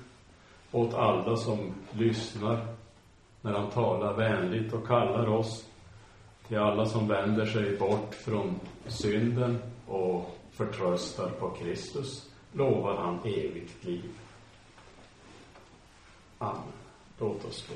åt 0.75 0.93
alla 0.93 1.35
som 1.35 1.73
lyssnar 1.91 2.67
när 3.41 3.53
han 3.53 3.69
talar 3.69 4.13
vänligt 4.13 4.73
och 4.73 4.87
kallar 4.87 5.27
oss 5.27 5.65
till 6.47 6.57
alla 6.57 6.85
som 6.85 7.07
vänder 7.07 7.45
sig 7.45 7.77
bort 7.77 8.15
från 8.15 8.59
synden 8.87 9.57
och 9.87 10.37
förtröstar 10.51 11.29
på 11.29 11.49
Kristus 11.49 12.29
lovar 12.51 12.95
han 12.97 13.19
evigt 13.23 13.83
liv. 13.83 14.09
Amen. 16.37 16.61
Låt 17.19 17.45
oss 17.45 17.67
be. 17.67 17.75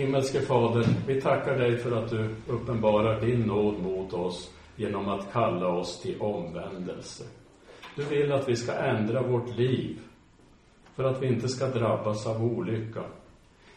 Himmelske 0.00 0.40
Fader, 0.40 0.86
vi 1.06 1.20
tackar 1.20 1.58
dig 1.58 1.78
för 1.78 1.92
att 1.92 2.10
du 2.10 2.34
uppenbarar 2.46 3.20
din 3.20 3.40
nåd 3.40 3.82
mot 3.82 4.12
oss 4.12 4.50
genom 4.76 5.08
att 5.08 5.32
kalla 5.32 5.68
oss 5.68 6.00
till 6.00 6.20
omvändelse. 6.20 7.24
Du 7.96 8.04
vill 8.04 8.32
att 8.32 8.48
vi 8.48 8.56
ska 8.56 8.72
ändra 8.72 9.22
vårt 9.22 9.56
liv 9.56 9.98
för 10.94 11.04
att 11.04 11.22
vi 11.22 11.26
inte 11.26 11.48
ska 11.48 11.66
drabbas 11.66 12.26
av 12.26 12.44
olycka. 12.44 13.02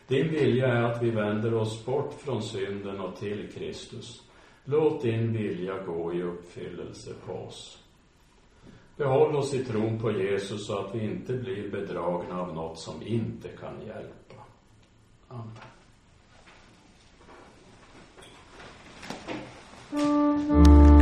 Din 0.08 0.30
vilja 0.30 0.68
är 0.68 0.82
att 0.82 1.04
vi 1.04 1.10
vänder 1.10 1.54
oss 1.54 1.86
bort 1.86 2.14
från 2.14 2.44
synden 2.44 3.00
och 3.00 3.16
till 3.16 3.52
Kristus. 3.54 4.22
Låt 4.66 5.02
din 5.02 5.34
vilja 5.34 5.84
gå 5.84 6.14
i 6.14 6.22
uppfyllelse 6.22 7.14
på 7.26 7.34
oss. 7.34 7.84
Behåll 8.98 9.36
oss 9.36 9.54
i 9.54 9.66
tron 9.66 10.00
på 10.00 10.12
Jesus 10.12 10.68
så 10.68 10.80
att 10.80 10.96
vi 10.96 11.04
inte 11.04 11.34
blir 11.34 11.72
bedragna 11.72 12.42
av 12.42 12.54
något 12.54 12.80
som 12.80 13.02
inte 13.02 13.48
kan 13.48 13.82
hjälpa. 13.88 14.36
Amen. 15.28 15.52